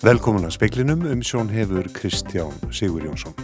Velkomin 0.00 0.46
að 0.48 0.54
speiklinum 0.54 1.02
um 1.04 1.20
sjón 1.20 1.50
hefur 1.52 1.84
Kristján 1.92 2.54
Sigur 2.72 3.02
Jónsson. 3.04 3.34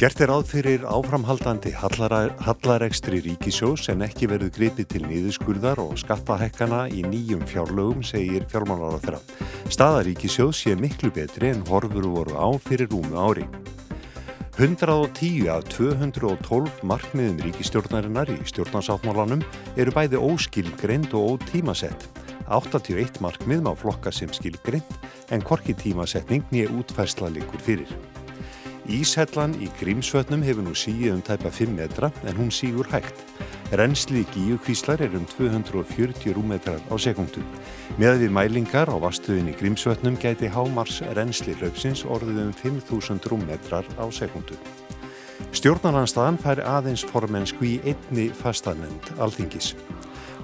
Gert 0.00 0.22
er 0.24 0.30
áð 0.32 0.46
fyrir 0.48 0.86
áframhaldandi 0.88 1.74
hallarekstri 1.76 3.20
ríkisjós 3.26 3.90
en 3.92 4.06
ekki 4.06 4.30
verið 4.30 4.54
gripið 4.56 4.88
til 4.94 5.02
nýðuskurðar 5.04 5.82
og 5.84 5.98
skattahekkana 6.00 6.86
í 6.88 7.02
nýjum 7.04 7.44
fjárlögum, 7.44 8.00
segir 8.00 8.46
fjármálar 8.48 8.96
á 8.96 8.98
þeirra. 9.04 9.20
Staða 9.68 10.06
ríkisjós 10.08 10.62
sé 10.64 10.72
miklu 10.80 11.12
betri 11.12 11.52
en 11.52 11.60
horfur 11.68 12.08
voru 12.08 12.32
á 12.32 12.48
fyrir 12.64 12.88
rúmu 12.88 13.20
ári. 13.20 13.44
110 14.56 15.44
af 15.52 15.68
212 15.76 16.80
markmiðum 16.88 17.44
ríkistjórnarinnar 17.44 18.32
í 18.32 18.40
stjórnarsáttmálanum 18.48 19.44
eru 19.76 19.92
bæði 19.92 20.24
óskilgreind 20.24 21.12
og 21.12 21.36
ótímasett. 21.36 22.08
81 22.48 23.20
markmið 23.24 23.64
má 23.66 23.74
flokka 23.76 24.12
sem 24.14 24.30
skilgreind 24.32 24.96
en 25.34 25.44
korki 25.44 25.74
tímasetning 25.76 26.46
nýja 26.52 26.72
útfærsla 26.72 27.28
líkur 27.32 27.60
fyrir. 27.60 27.92
Íshellan 28.88 29.52
í 29.60 29.68
Grímsvötnum 29.76 30.40
hefur 30.46 30.64
nú 30.64 30.72
síið 30.72 31.12
um 31.12 31.20
tæpa 31.20 31.50
5 31.52 31.74
metra 31.76 32.08
en 32.24 32.38
hún 32.40 32.48
sígur 32.48 32.88
hægt. 32.88 33.12
Rensli 33.76 34.22
gíukvíslar 34.32 35.02
er 35.04 35.12
um 35.12 35.26
240 35.28 36.32
rúmetrar 36.32 36.80
á 36.88 36.94
sekundu. 36.96 37.44
Með 38.00 38.24
við 38.24 38.32
mælingar 38.32 38.88
á 38.88 38.96
vastuðin 38.96 39.52
í 39.52 39.56
Grímsvötnum 39.60 40.16
gæti 40.16 40.48
hámars 40.48 41.02
rensli 41.12 41.52
hlaupsins 41.60 42.06
orðið 42.08 42.46
um 42.46 42.54
5.000 42.56 43.28
rúmetrar 43.28 43.84
á 44.00 44.08
sekundu. 44.08 44.56
Stjórnarlandstaðan 45.52 46.40
fær 46.40 46.64
aðeins 46.64 47.04
formensku 47.04 47.68
í 47.68 47.76
einni 47.84 48.30
fastanend 48.40 49.12
alþingis 49.20 49.74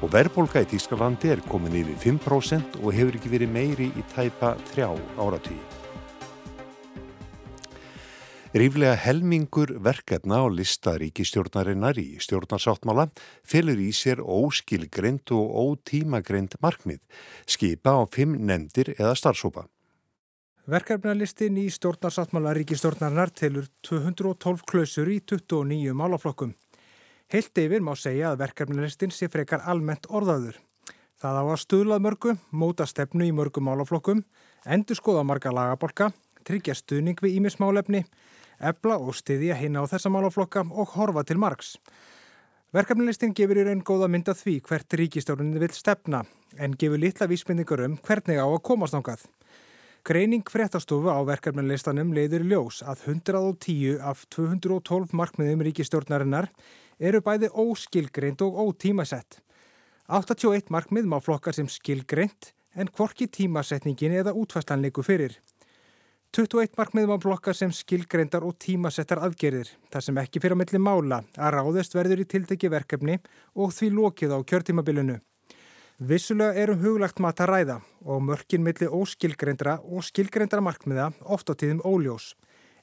og 0.04 0.10
verðbólka 0.12 0.60
í 0.60 0.66
Tískalandi 0.68 1.30
er 1.32 1.40
komin 1.48 1.78
yfir 1.80 1.96
5% 2.02 2.74
og 2.82 2.92
hefur 2.92 3.16
ekki 3.16 3.30
verið 3.32 3.52
meiri 3.54 3.86
í 3.96 4.02
tæpa 4.12 4.50
þrjá 4.68 4.90
áratví. 5.16 5.56
Ríflega 8.54 8.94
helmingur 9.00 9.72
verkefna 9.82 10.42
á 10.44 10.46
lista 10.52 10.92
ríkistjórnarinnar 11.00 11.96
í 11.98 12.20
stjórnarsáttmála 12.22 13.08
fylgur 13.48 13.80
í 13.80 13.88
sér 13.96 14.20
óskilgreynd 14.20 15.32
og 15.34 15.56
ótímagreynd 15.64 16.58
markmið, 16.62 17.00
skipa 17.48 17.96
á 17.96 18.02
fimm 18.04 18.36
nefndir 18.44 18.92
eða 18.98 19.16
starfsópa. 19.18 19.64
Verkefnalistin 20.68 21.56
í 21.64 21.70
stjórnarsáttmála 21.72 22.52
ríkistjórnarinnar 22.60 23.32
telur 23.32 23.72
212 23.88 24.68
klausur 24.68 25.08
í 25.08 25.18
29 25.24 25.96
málaflokkum. 25.96 26.52
Heilt 27.34 27.58
yfir 27.58 27.82
má 27.82 27.96
segja 27.98 28.28
að 28.30 28.44
verkefnilistin 28.44 29.10
sé 29.10 29.26
frekar 29.26 29.64
almennt 29.66 30.04
orðaður. 30.06 30.54
Það 31.18 31.38
á 31.42 31.42
að 31.42 31.56
stuðlað 31.64 32.02
mörgu, 32.04 32.34
móta 32.54 32.84
stefnu 32.86 33.26
í 33.26 33.32
mörgum 33.34 33.66
málaflokkum, 33.66 34.20
endur 34.62 34.94
skoða 34.94 35.24
marga 35.26 35.50
lagabolka, 35.50 36.12
tryggja 36.46 36.76
stuðning 36.78 37.18
við 37.18 37.40
ímismálefni, 37.40 38.04
ebla 38.62 39.00
og 39.02 39.18
styðja 39.18 39.56
hinn 39.58 39.74
á 39.74 39.82
þessa 39.82 40.12
málaflokka 40.14 40.62
og 40.70 40.94
horfa 40.94 41.24
til 41.26 41.40
margs. 41.42 41.72
Verkefnilistin 42.70 43.34
gefur 43.34 43.58
í 43.58 43.66
raun 43.66 43.82
góða 43.82 44.06
mynda 44.14 44.36
því 44.38 44.60
hvert 44.68 44.98
ríkistjórninu 45.02 45.64
vil 45.64 45.74
stefna 45.74 46.22
en 46.54 46.78
gefur 46.78 47.02
litla 47.02 47.26
vísmyndingur 47.26 47.82
um 47.88 47.98
hvernig 47.98 48.38
á 48.38 48.46
að 48.46 48.62
komast 48.70 48.94
ángað. 48.94 49.26
Greining 50.06 50.46
fréttastofu 50.46 51.10
á 51.10 51.18
verkefnilistanum 51.26 52.14
leiður 52.14 52.42
ljós 52.46 52.82
að 52.84 53.06
110 53.08 53.98
af 54.04 54.26
212 54.30 55.14
markmiðum 55.16 55.62
ríkistjórnarinnar 55.64 56.50
eru 56.98 57.22
bæði 57.24 57.50
óskilgreint 57.50 58.44
og 58.44 58.60
ótímasett. 58.66 59.40
81 60.08 60.70
markmið 60.74 61.08
má 61.08 61.20
flokkar 61.24 61.56
sem 61.56 61.68
skilgreint 61.70 62.52
en 62.74 62.90
hvorki 62.92 63.26
tímasetningin 63.30 64.14
eða 64.20 64.34
útfæslanleiku 64.36 65.04
fyrir. 65.06 65.38
21 66.34 66.74
markmið 66.76 67.06
má 67.06 67.14
flokkar 67.22 67.54
sem 67.54 67.70
skilgreintar 67.70 68.42
og 68.42 68.56
tímasettar 68.58 69.20
aðgerðir, 69.22 69.68
þar 69.86 70.02
sem 70.02 70.16
ekki 70.18 70.40
fyrir 70.42 70.56
að 70.56 70.60
milli 70.64 70.80
mála 70.82 71.20
að 71.38 71.54
ráðist 71.54 71.94
verður 71.94 72.24
í 72.24 72.26
tildegi 72.26 72.70
verkefni 72.72 73.20
og 73.54 73.70
því 73.76 73.90
lokið 73.94 74.34
á 74.34 74.38
kjörtímabilinu. 74.42 75.20
Vissulega 76.02 76.58
erum 76.58 76.80
huglagt 76.82 77.22
mat 77.22 77.38
að 77.38 77.52
ræða 77.52 77.76
og 78.02 78.24
mörkin 78.26 78.64
milli 78.66 78.88
óskilgreindra 78.90 79.76
og 79.86 80.02
skilgreindra 80.02 80.58
markmiða 80.58 81.12
oft 81.22 81.46
á 81.46 81.54
tíðum 81.54 81.84
óljós. 81.86 82.32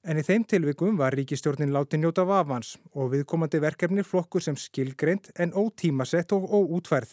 En 0.02 0.18
í 0.18 0.24
þeim 0.26 0.48
tilvikum 0.50 0.96
var 0.98 1.14
ríkistjórnin 1.14 1.74
láti 1.76 2.00
njóta 2.02 2.24
vafans 2.26 2.74
og 2.98 3.12
viðkomandi 3.14 3.60
verkefni 3.62 4.02
flokkur 4.02 4.42
sem 4.42 4.56
skilgreint 4.58 5.30
en 5.38 5.54
ótímasett 5.54 6.34
og 6.34 6.48
óútferð. 6.50 7.12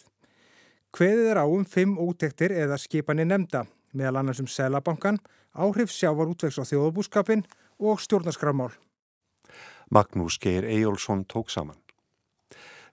Hveðið 0.97 1.29
er 1.29 1.41
á 1.41 1.45
um 1.45 1.65
fimm 1.69 1.99
útektir 2.01 2.49
eða 2.49 2.79
skipanir 2.81 3.29
nefnda, 3.29 3.67
meðal 3.93 4.23
annars 4.23 4.41
um 4.41 4.49
selabankan, 4.49 5.19
áhrif 5.53 5.93
sjávar 5.93 6.31
útvegs 6.33 6.57
á 6.57 6.65
þjóðbúskapin 6.65 7.45
og 7.77 8.01
stjórnarskramál. 8.01 8.73
Magnús 9.93 10.39
Geir 10.41 10.65
Ejjólfsson 10.65 11.27
tók 11.29 11.53
saman. 11.53 11.77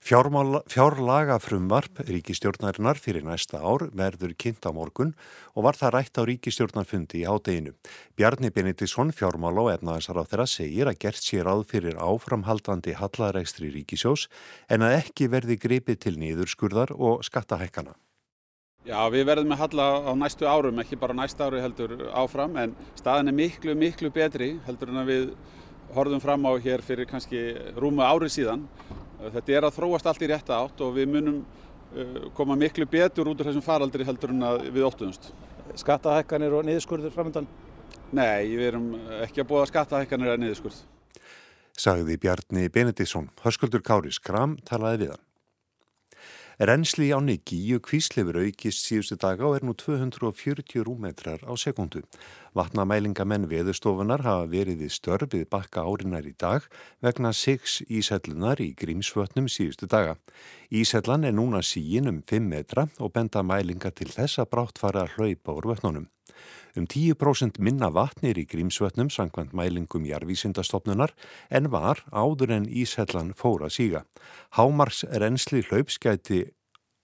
Fjárlaga 0.06 1.34
frumvarp 1.42 1.98
ríkistjórnarinnar 2.06 2.94
fyrir 3.02 3.24
næsta 3.26 3.58
ár 3.58 3.88
verður 3.90 4.36
kynnt 4.38 4.62
á 4.62 4.70
morgun 4.70 5.16
og 5.58 5.64
var 5.66 5.74
það 5.74 5.94
rætt 5.96 6.20
á 6.20 6.22
ríkistjórnarfundi 6.28 7.24
í 7.24 7.26
hádeginu. 7.26 7.72
Bjarni 8.14 8.52
Benediktsson, 8.54 9.10
fjármála 9.10 9.64
og 9.64 9.72
efnaðansar 9.72 10.20
á 10.22 10.30
þeirra 10.30 10.46
segir 10.46 10.86
að 10.86 11.00
gert 11.02 11.18
sér 11.18 11.50
áð 11.50 11.64
fyrir 11.72 11.98
áframhaldandi 11.98 12.94
hallarækstri 13.00 13.72
ríkisjós 13.74 14.28
en 14.70 14.86
að 14.86 14.94
ekki 15.00 15.26
verði 15.32 15.56
gripið 15.58 15.98
til 16.04 16.14
nýðurskurðar 16.22 16.94
og 16.94 17.26
skattahækana. 17.26 17.96
Já, 18.86 19.00
við 19.10 19.26
verðum 19.26 19.50
með 19.50 19.62
halla 19.64 19.88
á 20.06 20.12
næstu 20.14 20.46
árum, 20.46 20.78
ekki 20.84 21.00
bara 21.02 21.18
næsta 21.18 21.50
ári 21.50 21.64
heldur 21.64 21.96
áfram 22.14 22.54
en 22.62 22.78
staðin 22.94 23.34
er 23.34 23.38
miklu, 23.42 23.74
miklu 23.74 24.14
betri 24.14 24.52
heldur 24.68 24.94
en 24.94 25.02
að 25.02 25.10
við 25.10 25.26
horfum 25.98 26.22
fram 26.22 26.46
á 26.46 26.54
hér 26.62 26.86
fyrir 26.86 27.10
kannski 27.10 27.42
rúmu 27.74 28.06
ári 28.06 28.30
síðan 28.30 28.68
Þetta 29.20 29.54
er 29.56 29.66
að 29.68 29.76
þróast 29.78 30.08
allt 30.10 30.24
í 30.24 30.30
rétta 30.30 30.58
átt 30.60 30.82
og 30.84 30.96
við 30.96 31.12
munum 31.14 31.38
uh, 31.42 32.26
koma 32.36 32.56
miklu 32.58 32.88
betur 32.90 33.30
út 33.30 33.40
úr 33.40 33.50
þessum 33.50 33.64
faraldri 33.64 34.06
heldur 34.06 34.34
en 34.34 34.44
við 34.68 34.88
óttuðumst. 34.88 35.30
Skattahækkanir 35.76 36.54
og 36.56 36.66
niðurskurður 36.66 37.14
framöndan? 37.14 37.48
Nei, 38.14 38.54
við 38.54 38.68
erum 38.70 38.90
ekki 39.24 39.42
að 39.42 39.50
búa 39.50 39.64
skattahækkanir 39.68 40.32
eða 40.32 40.42
niðurskurð. 40.44 40.82
Sagði 41.76 42.16
Bjarni 42.20 42.70
Benediktsson, 42.72 43.28
hörskuldur 43.42 43.82
Kári 43.84 44.14
Skram 44.14 44.56
talaði 44.64 45.04
við 45.04 45.16
hann. 45.16 45.25
Rensli 46.58 47.12
á 47.12 47.20
Niggi 47.20 47.76
kvíslefur 47.84 48.38
aukist 48.40 48.86
síðustu 48.86 49.18
daga 49.20 49.44
og 49.44 49.58
er 49.58 49.64
nú 49.68 49.74
240 49.76 50.86
rúmetrar 50.88 51.44
á 51.44 51.52
sekundu. 51.52 52.00
Vatnamælingamenn 52.56 53.44
veðustofunar 53.50 54.24
hafa 54.24 54.48
verið 54.48 54.86
í 54.86 54.88
störfið 54.88 55.44
bakka 55.52 55.84
árinar 55.84 56.24
í 56.24 56.32
dag 56.32 56.64
vegna 57.04 57.34
6 57.36 57.82
ísellunar 57.92 58.64
í 58.64 58.72
grímsvötnum 58.72 59.52
síðustu 59.52 59.84
daga. 59.84 60.16
Ísellan 60.72 61.28
er 61.28 61.36
núna 61.36 61.60
síin 61.60 62.08
um 62.08 62.22
5 62.24 62.48
metra 62.48 62.88
og 63.04 63.12
benda 63.12 63.44
mælinga 63.44 63.92
til 63.92 64.08
þess 64.08 64.40
að 64.40 64.52
brátt 64.56 64.80
fara 64.80 65.04
að 65.04 65.18
hlaupa 65.18 65.60
úr 65.60 65.74
vötnunum. 65.74 66.08
Um 66.76 66.84
10% 66.84 67.56
minna 67.64 67.88
vatnir 67.88 68.36
í 68.36 68.44
grímsvötnum 68.44 69.08
sangkvæmt 69.08 69.54
mælingum 69.56 70.04
jarvísindastofnunar 70.04 71.14
en 71.48 71.70
var 71.72 72.02
áður 72.12 72.52
en 72.58 72.66
Íshellan 72.68 73.32
fóra 73.32 73.70
síga. 73.72 74.04
Hámars 74.58 75.04
reynsli 75.08 75.62
hlaupskæti 75.64 76.45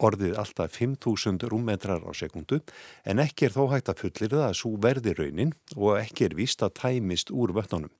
orðið 0.02 0.36
alltaf 0.42 0.78
5.000 0.78 1.48
rúmmetrar 1.52 2.04
á 2.04 2.10
sekundu 2.16 2.60
en 3.04 3.22
ekki 3.22 3.48
er 3.48 3.56
þó 3.56 3.66
hægt 3.72 3.90
að 3.92 4.04
fullir 4.04 4.34
það 4.34 4.46
að 4.48 4.58
svo 4.60 4.72
verði 4.82 5.16
raunin 5.18 5.52
og 5.76 5.98
ekki 6.00 6.28
er 6.28 6.38
vist 6.38 6.62
að 6.64 6.76
tæmist 6.82 7.30
úr 7.30 7.54
vötnunum. 7.56 7.92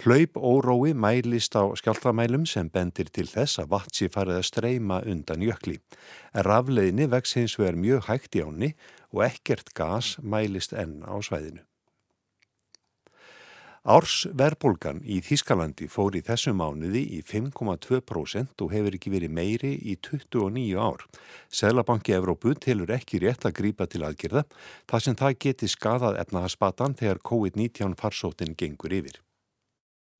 Hlaup 0.00 0.38
órói 0.40 0.94
mælist 0.96 1.52
á 1.60 1.68
skjáltamælum 1.76 2.46
sem 2.48 2.70
bendir 2.72 3.10
til 3.12 3.26
þess 3.28 3.60
að 3.60 3.72
vatsi 3.74 4.08
farið 4.08 4.38
að 4.40 4.46
streyma 4.48 5.02
undan 5.04 5.44
jökli. 5.44 5.76
Rafleðinni 6.32 7.10
vex 7.12 7.36
hins 7.36 7.58
vegar 7.60 7.76
mjög 7.76 8.06
hægt 8.08 8.38
í 8.40 8.44
áni 8.46 8.70
og 9.12 9.26
ekkert 9.28 9.74
gas 9.76 10.14
mælist 10.22 10.72
enn 10.72 11.02
á 11.04 11.20
svæðinu. 11.20 11.69
Árs 13.80 14.26
verðbólgan 14.36 14.98
í 15.08 15.22
Þískalandi 15.24 15.86
fór 15.88 16.12
í 16.18 16.20
þessu 16.20 16.52
mánuði 16.52 17.00
í 17.16 17.22
5,2% 17.24 18.60
og 18.60 18.74
hefur 18.74 18.96
ekki 18.98 19.12
verið 19.14 19.32
meiri 19.32 19.70
í 19.80 19.94
29 19.96 20.76
ár. 20.76 21.06
Sælabanki 21.48 22.12
Evrópu 22.12 22.52
tilur 22.60 22.92
ekki 22.92 23.22
rétt 23.24 23.46
að 23.48 23.56
grípa 23.56 23.86
til 23.88 24.02
aðgerða 24.04 24.42
þar 24.84 25.04
sem 25.06 25.16
það 25.16 25.38
geti 25.46 25.70
skadað 25.72 26.20
efnahaspatan 26.20 26.98
þegar 27.00 27.22
COVID-19 27.24 27.96
farsóttin 27.96 28.52
gengur 28.52 28.92
yfir. 28.92 29.16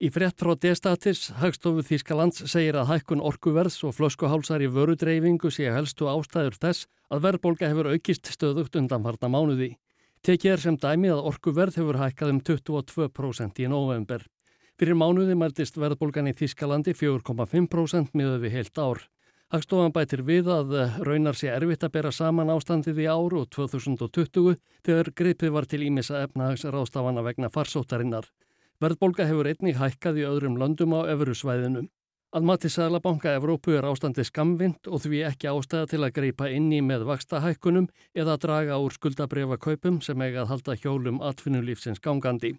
Í 0.01 0.09
frett 0.09 0.41
frá 0.41 0.55
D-statis, 0.57 1.27
Hagstofu 1.37 1.85
Þískalands 1.85 2.47
segir 2.49 2.81
að 2.81 2.95
hækkun 2.95 3.21
orkuverðs 3.21 3.83
og 3.85 3.93
flöskuhálsar 3.99 4.65
í 4.65 4.73
vörudreyfingu 4.73 5.53
sé 5.53 5.69
helstu 5.69 6.09
ástæður 6.09 6.57
þess 6.57 6.89
að 7.12 7.27
verðbólka 7.29 7.69
hefur 7.69 7.93
aukist 7.93 8.33
stöðugt 8.33 8.81
undanfarna 8.81 9.29
mánuði. 9.29 9.75
Tekið 10.20 10.52
er 10.52 10.61
sem 10.61 10.76
dæmi 10.76 11.08
að 11.08 11.22
orkuverð 11.31 11.78
hefur 11.81 11.96
hækkað 11.96 12.31
um 12.34 12.40
22% 12.44 13.61
í 13.64 13.69
november. 13.72 14.26
Fyrir 14.76 14.99
mánuði 15.00 15.32
mæltist 15.32 15.78
verðbólgan 15.81 16.28
í 16.28 16.34
Þískalandi 16.37 16.93
4,5% 16.93 18.12
miðað 18.12 18.44
við 18.44 18.52
heilt 18.58 18.81
ár. 18.81 19.00
Hagstofan 19.50 19.94
bætir 19.96 20.20
við 20.28 20.50
að 20.52 20.75
raunar 21.08 21.38
sé 21.40 21.49
erfitt 21.49 21.87
að 21.88 21.94
bera 21.94 22.12
saman 22.12 22.52
ástandið 22.52 23.00
í 23.00 23.06
áru 23.08 23.40
og 23.46 23.49
2020 23.56 24.61
þegar 24.84 25.11
greipið 25.17 25.55
var 25.56 25.69
til 25.70 25.81
ímissa 25.88 26.20
efnahagsrástafana 26.26 27.25
vegna 27.25 27.49
farsóttarinnar. 27.55 28.28
Verðbólga 28.81 29.25
hefur 29.25 29.49
einnig 29.49 29.81
hækkað 29.81 30.20
í 30.20 30.28
öðrum 30.28 30.61
löndum 30.61 30.99
á 31.00 31.08
öfru 31.16 31.34
Að 32.31 32.44
mati 32.47 32.69
Sæðlabanka 32.71 33.32
Evrópu 33.35 33.73
er 33.75 33.87
ástandi 33.88 34.23
skamvind 34.23 34.87
og 34.87 35.00
því 35.03 35.25
ekki 35.27 35.49
ástæða 35.50 35.88
til 35.91 35.99
að 36.06 36.12
greipa 36.15 36.47
inni 36.55 36.79
með 36.79 37.03
vaksta 37.09 37.41
hækkunum 37.43 37.88
eða 38.15 38.37
draga 38.38 38.79
úr 38.79 38.94
skuldabriða 38.94 39.59
kaupum 39.59 39.99
sem 39.99 40.23
eiga 40.23 40.44
að 40.44 40.53
halda 40.53 40.77
hjólum 40.79 41.19
atvinnulífsins 41.27 41.99
gangandi. 41.99 42.53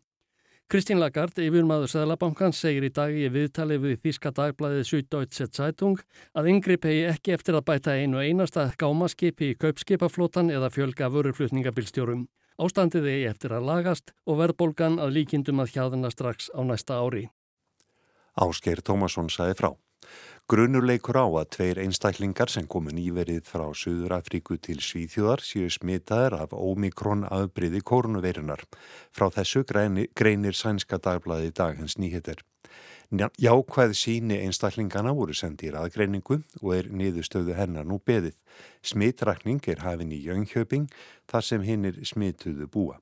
Kristín 0.68 1.00
Lagarde, 1.00 1.48
yfirmaður 1.48 1.88
Sæðlabankans, 1.94 2.60
segir 2.60 2.84
í 2.84 2.92
dag 2.92 3.16
í 3.16 3.32
viðtali 3.32 3.80
við 3.80 3.98
Þíska 4.04 4.36
dagblæðið 4.36 4.86
Süddeutsche 4.92 5.48
Zeitung 5.48 6.04
að 6.36 6.52
yngripp 6.52 6.92
hegi 6.92 7.08
ekki 7.16 7.40
eftir 7.40 7.56
að 7.56 7.68
bæta 7.72 7.96
einu 7.96 8.20
einasta 8.20 8.74
gámaskipi 8.76 9.54
í 9.54 9.60
kaupskipaflótan 9.60 10.52
eða 10.52 10.68
fjölga 10.76 11.08
vöruflutningabilstjórum. 11.16 12.28
Ástandið 12.60 13.08
eigi 13.08 13.28
eftir 13.32 13.56
að 13.56 13.72
lagast 13.72 14.12
og 14.28 14.44
verðbólgan 14.44 15.00
að 15.00 15.16
líkindum 15.22 15.64
að 15.64 15.78
hjáðina 15.78 16.12
strax 16.12 16.52
á 16.52 16.60
næsta 16.60 17.00
ári. 17.00 17.30
Ásgeir 18.40 18.82
Tómasson 18.86 19.30
saði 19.30 19.58
frá. 19.60 19.72
Grunurleikur 20.52 21.16
á 21.16 21.28
að 21.28 21.50
tveir 21.56 21.80
einstæklingar 21.80 22.52
sem 22.52 22.66
komu 22.68 22.92
nýverið 22.92 23.46
frá 23.48 23.64
Suður 23.78 24.18
Afríku 24.18 24.58
til 24.60 24.82
Svíþjóðar 24.84 25.44
séu 25.46 25.70
smitaðir 25.72 26.36
af 26.42 26.56
ómikrón 26.56 27.24
afbriði 27.30 27.80
kórnuveirunar. 27.88 28.66
Frá 29.16 29.30
þessu 29.32 29.64
greinir 29.64 30.58
sænska 30.58 31.00
dagblæði 31.00 31.54
dagins 31.56 31.96
nýheter. 31.96 32.44
Jákvæð 33.12 33.94
síni 34.00 34.38
einstaklingana 34.40 35.12
voru 35.16 35.34
sendið 35.36 35.74
í 35.74 35.80
aðgreiningu 35.80 36.38
og 36.62 36.70
er 36.76 36.92
niðurstöðu 36.96 37.56
hennar 37.56 37.88
nú 37.88 38.00
beðið. 38.00 38.38
Smitrakning 38.84 39.60
er 39.68 39.84
hafinn 39.84 40.12
í 40.16 40.20
Jöngjöping 40.24 40.88
þar 41.28 41.44
sem 41.44 41.66
hinn 41.68 41.88
er 41.92 42.00
smituðu 42.08 42.68
búa. 42.72 43.00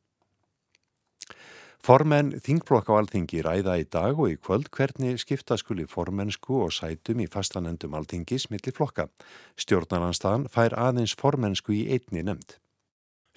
Formenn 1.79 2.33
þingflokk 2.43 2.89
á 2.91 2.99
alþingi 2.99 3.39
ræða 3.45 3.77
í 3.79 3.85
dag 3.87 4.17
og 4.19 4.33
í 4.33 4.35
kvöld 4.35 4.67
hvernig 4.75 5.21
skipta 5.23 5.55
skuli 5.57 5.85
formensku 5.87 6.57
og 6.65 6.73
sætum 6.75 7.21
í 7.23 7.27
fastanendum 7.31 7.95
alþingis 7.95 8.49
millir 8.51 8.75
flokka. 8.75 9.07
Stjórnarnanstaðan 9.55 10.49
fær 10.51 10.75
aðeins 10.75 11.15
formensku 11.15 11.77
í 11.77 11.85
einni 11.87 12.25
nefnd. 12.27 12.59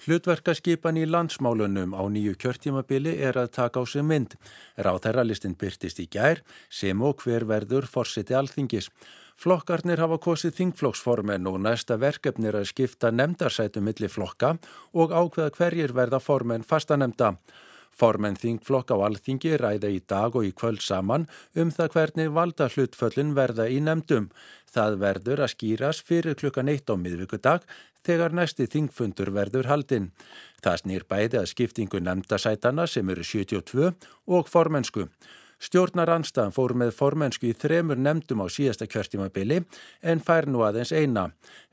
Hlutverkaskipan 0.03 0.99
í 0.99 1.05
landsmálunum 1.07 1.95
á 1.95 2.03
nýju 2.11 2.35
kjörtímabili 2.35 3.15
er 3.23 3.39
að 3.39 3.53
taka 3.55 3.79
á 3.79 3.87
sig 3.87 4.03
mynd. 4.03 4.35
Ráþærralistin 4.75 5.55
byrtist 5.55 6.03
í 6.03 6.09
gær 6.11 6.43
sem 6.67 6.99
og 6.99 7.23
hver 7.23 7.47
verður 7.47 7.87
forsiti 7.87 8.35
alþingis. 8.35 8.89
Flokkarnir 9.39 10.03
hafa 10.03 10.19
kosið 10.19 10.57
þingflokksformen 10.59 11.47
og 11.47 11.61
næsta 11.63 11.95
verkefni 11.95 12.51
er 12.51 12.59
að 12.59 12.73
skipta 12.75 13.15
nefndarsætum 13.15 13.87
millir 13.87 14.11
flokka 14.11 14.57
og 14.91 15.15
ákveða 15.15 15.53
hverjir 15.55 15.95
verða 15.95 16.19
formen 16.19 16.67
fastanemda. 16.67 17.37
Formenn 17.93 18.37
þingflokk 18.41 18.93
á 18.93 18.97
alþingi 19.05 19.53
ræða 19.61 19.91
í 19.93 19.99
dag 20.09 20.35
og 20.35 20.47
í 20.47 20.51
kvöld 20.57 20.81
saman 20.81 21.27
um 21.55 21.71
það 21.71 21.93
hvernig 21.95 22.33
valda 22.33 22.69
hlutföllin 22.73 23.35
verða 23.37 23.69
í 23.69 23.79
nefndum. 23.85 24.31
Það 24.73 24.97
verður 25.03 25.43
að 25.45 25.53
skýras 25.53 26.01
fyrir 26.01 26.37
klukkan 26.39 26.71
eitt 26.73 26.89
á 26.89 26.97
miðvíkudag 26.97 27.67
þegar 28.03 28.33
næsti 28.33 28.67
þingfundur 28.67 29.31
verður 29.35 29.69
haldinn. 29.69 30.09
Það 30.63 30.81
snýr 30.81 31.05
bæði 31.09 31.39
að 31.43 31.51
skiptingu 31.53 32.01
nefndasætana 32.01 32.87
sem 32.89 33.09
eru 33.13 33.23
72 33.23 33.93
og 34.27 34.49
formensku. 34.49 35.07
Stjórnar 35.63 36.11
anstæðan 36.11 36.51
fór 36.51 36.73
með 36.75 36.91
formensku 36.97 37.47
í 37.47 37.53
þremur 37.55 37.99
nefndum 38.01 38.41
á 38.43 38.47
síðasta 38.51 38.87
kjörtímabili 38.91 39.61
en 40.03 40.19
fær 40.23 40.49
nú 40.51 40.65
aðeins 40.67 40.91
eina. 40.91 41.29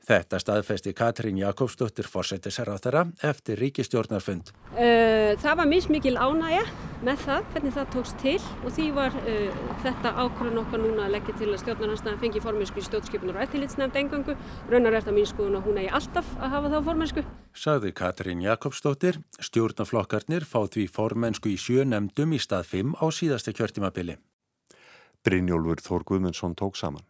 Þetta 0.07 0.39
staðfesti 0.39 0.93
Katrín 0.95 1.41
Jakobsdóttir 1.41 2.07
fórsættisarráþara 2.07 3.03
eftir 3.27 3.59
ríkistjórnarfund. 3.59 4.53
Uh, 4.71 5.35
það 5.43 5.59
var 5.59 5.69
mismikil 5.73 6.15
ánægja 6.15 6.63
með 7.03 7.21
það, 7.25 7.45
hvernig 7.51 7.75
það 7.75 7.93
tókst 7.97 8.19
til 8.23 8.37
og 8.39 8.73
því 8.77 8.87
var 8.95 9.19
uh, 9.25 9.61
þetta 9.83 10.15
ákvörðun 10.23 10.63
okkar 10.63 10.85
núna 10.85 11.05
að 11.09 11.15
leggja 11.17 11.39
til 11.41 11.51
að 11.51 11.61
stjórnaranstæðan 11.65 12.23
fengi 12.23 12.47
formensku 12.47 12.79
í 12.79 12.87
stjórnskipunar 12.87 13.41
og 13.41 13.47
eftirlitsnefnd 13.49 14.03
engangu. 14.05 14.39
Raunar 14.71 14.95
er 14.95 15.01
þetta 15.01 15.19
mín 15.19 15.31
skoðun 15.35 15.59
að 15.59 15.67
hún 15.67 15.83
eigi 15.83 15.95
alltaf 15.99 16.35
að 16.39 16.53
hafa 16.55 16.77
þá 16.77 16.83
formensku. 16.87 17.29
Saði 17.51 17.91
Katrín 17.91 18.39
Jakobsdóttir, 18.45 19.19
stjórnaflokkarnir 19.43 20.45
fá 20.47 20.63
því 20.71 20.87
formensku 20.87 21.51
í 21.51 21.57
sjö 21.59 21.83
nefndum 21.83 22.31
í 22.31 22.39
stað 22.39 22.69
5 22.71 22.95
á 23.03 23.05
síðasta 23.11 23.51
kjörtimabili. 23.51 24.15
Brynjólfur 25.21 25.83
Þór 25.83 26.07
Guðmundsson 26.07 26.55
tók 26.55 26.79
saman. 26.79 27.03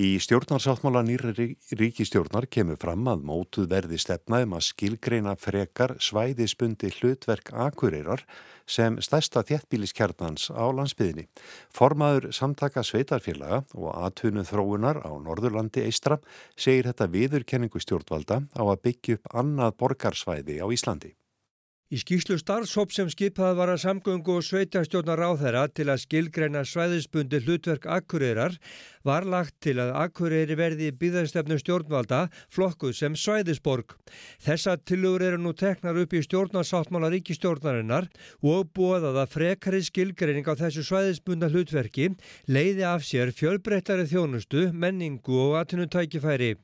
Í 0.00 0.14
stjórnarsáttmála 0.16 1.02
nýri 1.04 1.58
ríkistjórnar 1.76 2.46
kemur 2.48 2.78
fram 2.80 3.04
að 3.10 3.24
mótuð 3.28 3.66
verði 3.68 3.98
stefnaðum 4.00 4.54
að 4.56 4.64
skilgreina 4.70 5.34
frekar 5.36 5.92
svæðisbundi 6.00 6.88
hlutverk 6.94 7.52
akureyrar 7.66 8.24
sem 8.64 8.96
stærsta 9.04 9.42
þjættbíliskjarnans 9.44 10.48
á 10.56 10.64
landsbyðinni. 10.72 11.26
Formaður 11.76 12.30
samtaka 12.32 12.80
sveitarfélaga 12.86 13.60
og 13.76 13.92
aðtunuð 13.92 14.48
þróunar 14.54 15.04
á 15.04 15.12
Norðurlandi 15.20 15.84
Eistra 15.84 16.16
segir 16.56 16.88
þetta 16.88 17.12
viðurkenningu 17.12 17.84
stjórnvalda 17.84 18.46
á 18.56 18.62
að 18.64 18.84
byggja 18.88 19.20
upp 19.20 19.34
annað 19.42 19.80
borgarsvæði 19.84 20.62
á 20.64 20.66
Íslandi. 20.72 21.12
Í 21.90 21.98
skýslu 21.98 22.36
starfshopp 22.38 22.92
sem 22.94 23.08
skipað 23.10 23.56
var 23.58 23.70
að 23.72 23.80
samgöngu 23.82 24.36
og 24.38 24.44
sveitastjórnar 24.46 25.18
ráþæra 25.18 25.64
til 25.74 25.88
að 25.90 26.04
skilgreina 26.04 26.60
svæðisbundi 26.62 27.40
hlutverk 27.42 27.88
akkurýrar 27.90 28.54
var 29.02 29.26
lagt 29.26 29.56
til 29.66 29.74
að 29.82 29.90
akkurýri 30.04 30.54
verði 30.54 30.92
byggðarstefnu 31.00 31.58
stjórnvalda 31.58 32.20
flokkuð 32.54 32.94
sem 32.94 33.18
svæðisborg. 33.18 33.96
Þessa 34.38 34.76
tilugur 34.78 35.26
eru 35.32 35.42
nú 35.42 35.50
teknar 35.50 35.98
upp 35.98 36.14
í 36.14 36.22
stjórnarsáttmála 36.28 37.10
ríkistjórnarinnar 37.16 38.06
og 38.38 38.70
búið 38.70 39.10
að 39.10 39.22
frekari 39.34 39.82
skilgreining 39.82 40.46
á 40.46 40.54
þessu 40.62 40.86
svæðisbunda 40.86 41.50
hlutverki 41.50 42.12
leiði 42.46 42.86
af 42.86 43.02
sér 43.02 43.34
fjölbreyttari 43.34 44.06
þjónustu, 44.06 44.68
menningu 44.70 45.42
og 45.42 45.58
atvinnutækifæri. 45.64 46.54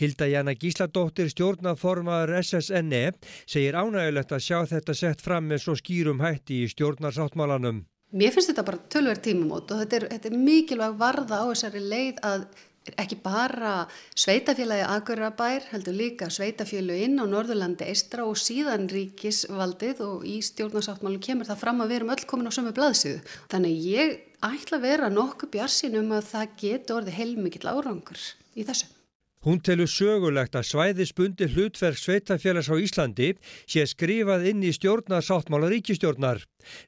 Hilda 0.00 0.28
Jana 0.30 0.54
Gísladóttir 0.54 1.30
stjórnaformaður 1.32 2.36
SSNE 2.40 3.04
segir 3.44 3.78
ánægulegt 3.78 4.34
að 4.36 4.44
sjá 4.46 4.58
þetta 4.72 4.96
sett 4.96 5.24
fram 5.24 5.50
með 5.50 5.64
svo 5.64 5.76
skýrum 5.78 6.22
hætti 6.24 6.64
í 6.64 6.72
stjórnarsáttmálanum. 6.74 7.84
Mér 8.10 8.34
finnst 8.34 8.50
þetta 8.50 8.66
bara 8.66 8.82
tölver 8.90 9.20
tímumót 9.22 9.70
og 9.70 9.84
þetta 9.84 10.00
er, 10.00 10.08
þetta 10.16 10.30
er 10.32 10.42
mikilvæg 10.48 10.98
varða 10.98 11.44
á 11.44 11.44
þessari 11.52 11.82
leið 11.92 12.24
að 12.26 12.48
ekki 12.98 13.18
bara 13.22 13.72
sveitafélagi 14.18 14.86
Akurabær 14.88 15.66
heldur 15.70 15.96
líka 15.96 16.30
sveitafélaginn 16.32 17.20
á 17.20 17.24
Norðurlandi 17.28 17.86
eistra 17.92 18.24
og 18.26 18.38
síðan 18.40 18.88
ríkisvaldið 18.90 20.00
og 20.06 20.24
í 20.26 20.40
stjórnarsáttmálu 20.44 21.20
kemur 21.22 21.48
það 21.50 21.62
fram 21.62 21.84
að 21.84 21.92
við 21.92 22.00
erum 22.00 22.14
öll 22.16 22.26
komin 22.32 22.50
á 22.50 22.56
sömu 22.56 22.72
blaðsíðu. 22.76 23.20
Þannig 23.52 23.84
ég 23.90 24.16
ætla 24.40 24.80
að 24.80 24.86
vera 24.88 25.12
nokkuð 25.12 25.52
bjarsin 25.58 26.00
um 26.00 26.16
að 26.16 26.32
það 26.32 26.56
getur 26.64 27.00
orðið 27.00 27.20
heilmikill 27.20 27.68
árangur 27.68 28.24
í 28.56 28.66
þessu. 28.66 28.88
Hún 29.40 29.56
telur 29.64 29.88
sögulegt 29.88 30.52
að 30.52 30.66
svæðisbundi 30.68 31.46
hlutverk 31.48 31.96
sveitafélags 31.96 32.68
á 32.68 32.76
Íslandi 32.76 33.28
sé 33.64 33.86
skrifað 33.88 34.42
inn 34.50 34.60
í 34.60 34.72
stjórnarsáttmála 34.76 35.70
ríkistjórnar. 35.72 36.42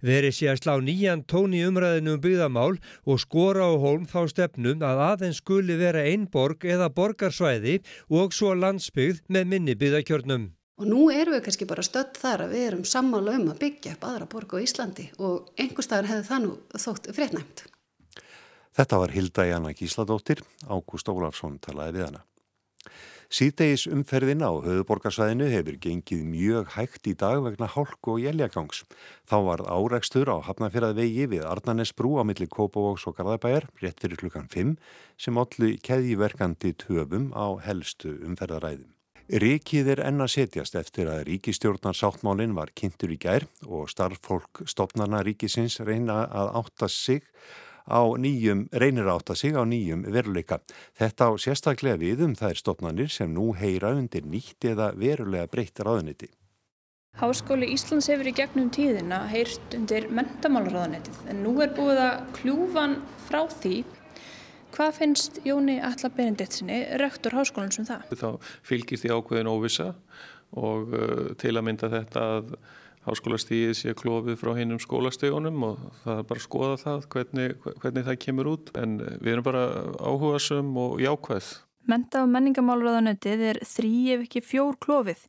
Veri 0.04 0.28
sé 0.37 0.50
að 0.52 0.59
slá 0.61 0.75
nýjan 0.85 1.23
tóni 1.25 1.62
umræðinu 1.64 2.18
um 2.18 2.21
byggðamál 2.21 2.75
og 3.09 3.23
skora 3.23 3.64
á 3.64 3.73
hólm 3.80 4.04
þá 4.04 4.18
stefnum 4.28 4.85
að 4.85 5.00
aðeins 5.06 5.40
skuli 5.40 5.78
vera 5.80 6.02
einborg 6.04 6.66
eða 6.68 6.90
borgarsvæði 6.92 7.78
og 8.12 8.37
svo 8.37 8.52
landsbyggð 8.52 9.23
með 9.32 9.49
minni 9.49 9.76
byggðakjörnum. 9.80 10.44
Og 10.76 10.90
nú 10.90 11.06
erum 11.09 11.38
við 11.38 11.47
kannski 11.47 11.68
bara 11.71 11.85
stödd 11.87 12.21
þar 12.21 12.44
að 12.44 12.52
við 12.52 12.66
erum 12.66 12.82
sammála 12.85 13.38
um 13.38 13.47
að 13.54 13.62
byggja 13.62 13.94
upp 13.97 14.04
aðra 14.11 14.26
borg 14.28 14.52
á 14.52 14.59
Íslandi 14.61 15.06
og 15.16 15.49
einhverstaðar 15.56 16.11
hefði 16.11 16.28
það 16.28 16.44
nú 16.44 16.52
þótt 16.85 17.09
fréttnæmt. 17.16 17.64
Þetta 18.76 19.00
var 19.00 19.16
Hilda 19.16 19.49
Jana 19.49 19.73
Gísladóttir, 19.73 20.44
Ágúst 20.68 21.09
Ólafsson 21.09 21.56
talaði 21.64 21.97
við 21.97 22.06
hana. 22.11 22.23
Síðdegis 23.33 23.87
umferðin 23.89 24.45
á 24.45 24.53
höfuborgarsvæðinu 24.61 25.47
hefur 25.49 25.77
gengið 25.81 26.25
mjög 26.29 26.73
hægt 26.75 27.09
í 27.09 27.15
dag 27.17 27.41
vegna 27.41 27.69
hálku 27.73 28.17
og 28.17 28.21
jæljagangs. 28.21 28.83
Þá 29.25 29.37
var 29.47 29.62
áreikstur 29.73 30.29
á 30.29 30.37
Hafnafjörðavegi 30.45 31.31
við 31.33 31.47
Arnanesbrú 31.49 32.19
á 32.21 32.29
milli 32.29 32.45
Kópavóks 32.53 33.07
og 33.09 33.17
Garðabæjar 33.17 33.71
rétt 33.81 34.05
fyrir 34.05 34.21
klukkan 34.21 34.51
5 34.53 34.75
sem 35.17 35.41
allu 35.41 35.71
keðjiverkandi 35.81 36.75
töfum 36.85 37.31
á 37.33 37.57
helstu 37.65 38.19
umferðaræðum. 38.21 38.93
Ríkið 39.33 39.95
er 39.95 40.01
enna 40.05 40.27
setjast 40.29 40.75
eftir 40.77 41.09
að 41.09 41.23
ríkistjórnar 41.31 41.97
sáttmálinn 41.97 42.53
var 42.53 42.75
kynntur 42.77 43.15
í 43.15 43.21
gær 43.23 43.47
og 43.65 43.89
starffólk 43.89 44.67
stopnarna 44.69 45.23
ríkisins 45.25 45.79
reyna 45.81 46.27
að 46.29 46.51
átta 46.61 46.89
sig 46.93 47.25
á 47.89 48.03
nýjum, 48.19 48.67
reynir 48.73 49.09
átt 49.11 49.33
að 49.33 49.41
sig 49.43 49.57
á 49.57 49.62
nýjum 49.65 50.05
veruleika. 50.12 50.61
Þetta 50.99 51.31
á 51.31 51.31
sérstaklega 51.39 52.01
við 52.03 52.27
um 52.27 52.37
þær 52.39 52.61
stopnarnir 52.61 53.11
sem 53.11 53.33
nú 53.33 53.53
heyra 53.59 53.95
undir 53.97 54.27
nýtt 54.27 54.69
eða 54.73 54.93
verulega 54.99 55.51
breytt 55.51 55.83
ráðuniti. 55.83 56.31
Háskóli 57.21 57.69
Íslands 57.75 58.09
hefur 58.09 58.31
í 58.31 58.33
gegnum 58.33 58.71
tíðina 58.73 59.27
heyrt 59.29 59.75
undir 59.77 60.07
mentamálaráðunitið 60.09 61.27
en 61.29 61.43
nú 61.45 61.59
er 61.61 61.75
búið 61.77 62.01
að 62.01 62.23
kljúfan 62.39 63.03
frá 63.27 63.43
því 63.53 63.83
Hvað 64.73 64.95
finnst 64.97 65.41
Jóni 65.45 65.75
Alla 65.85 66.09
Benediktsinni, 66.17 66.79
rektor 67.01 67.35
háskólan 67.37 67.73
sem 67.75 67.85
um 67.85 67.91
það? 67.91 68.12
Þá 68.17 68.55
fylgir 68.65 69.01
því 69.03 69.11
ákveðin 69.12 69.51
óvisa 69.53 69.89
og 70.57 70.95
uh, 70.97 71.27
til 71.41 71.53
að 71.59 71.67
mynda 71.67 71.91
þetta 71.93 72.23
að 72.39 72.55
háskólastíðið 73.06 73.75
sé 73.78 73.97
klófið 73.99 74.38
frá 74.40 74.52
hinnum 74.59 74.80
skólastíðunum 74.82 75.66
og 75.71 75.82
það 76.04 76.23
er 76.23 76.30
bara 76.30 76.42
að 76.42 76.47
skoða 76.47 76.78
það 76.85 77.11
hvernig, 77.14 77.68
hvernig 77.82 78.09
það 78.09 78.23
kemur 78.26 78.54
út 78.54 78.73
en 78.78 78.97
við 79.18 79.35
erum 79.35 79.47
bara 79.50 79.66
áhugasum 79.99 80.73
og 80.85 81.02
jákvæð. 81.02 81.52
Menta 81.82 82.21
og 82.23 82.28
menningamálraðanötið 82.30 83.40
er 83.42 83.59
þrý 83.66 83.94
ef 84.14 84.21
ekki 84.28 84.42
fjór 84.47 84.76
klófið. 84.85 85.25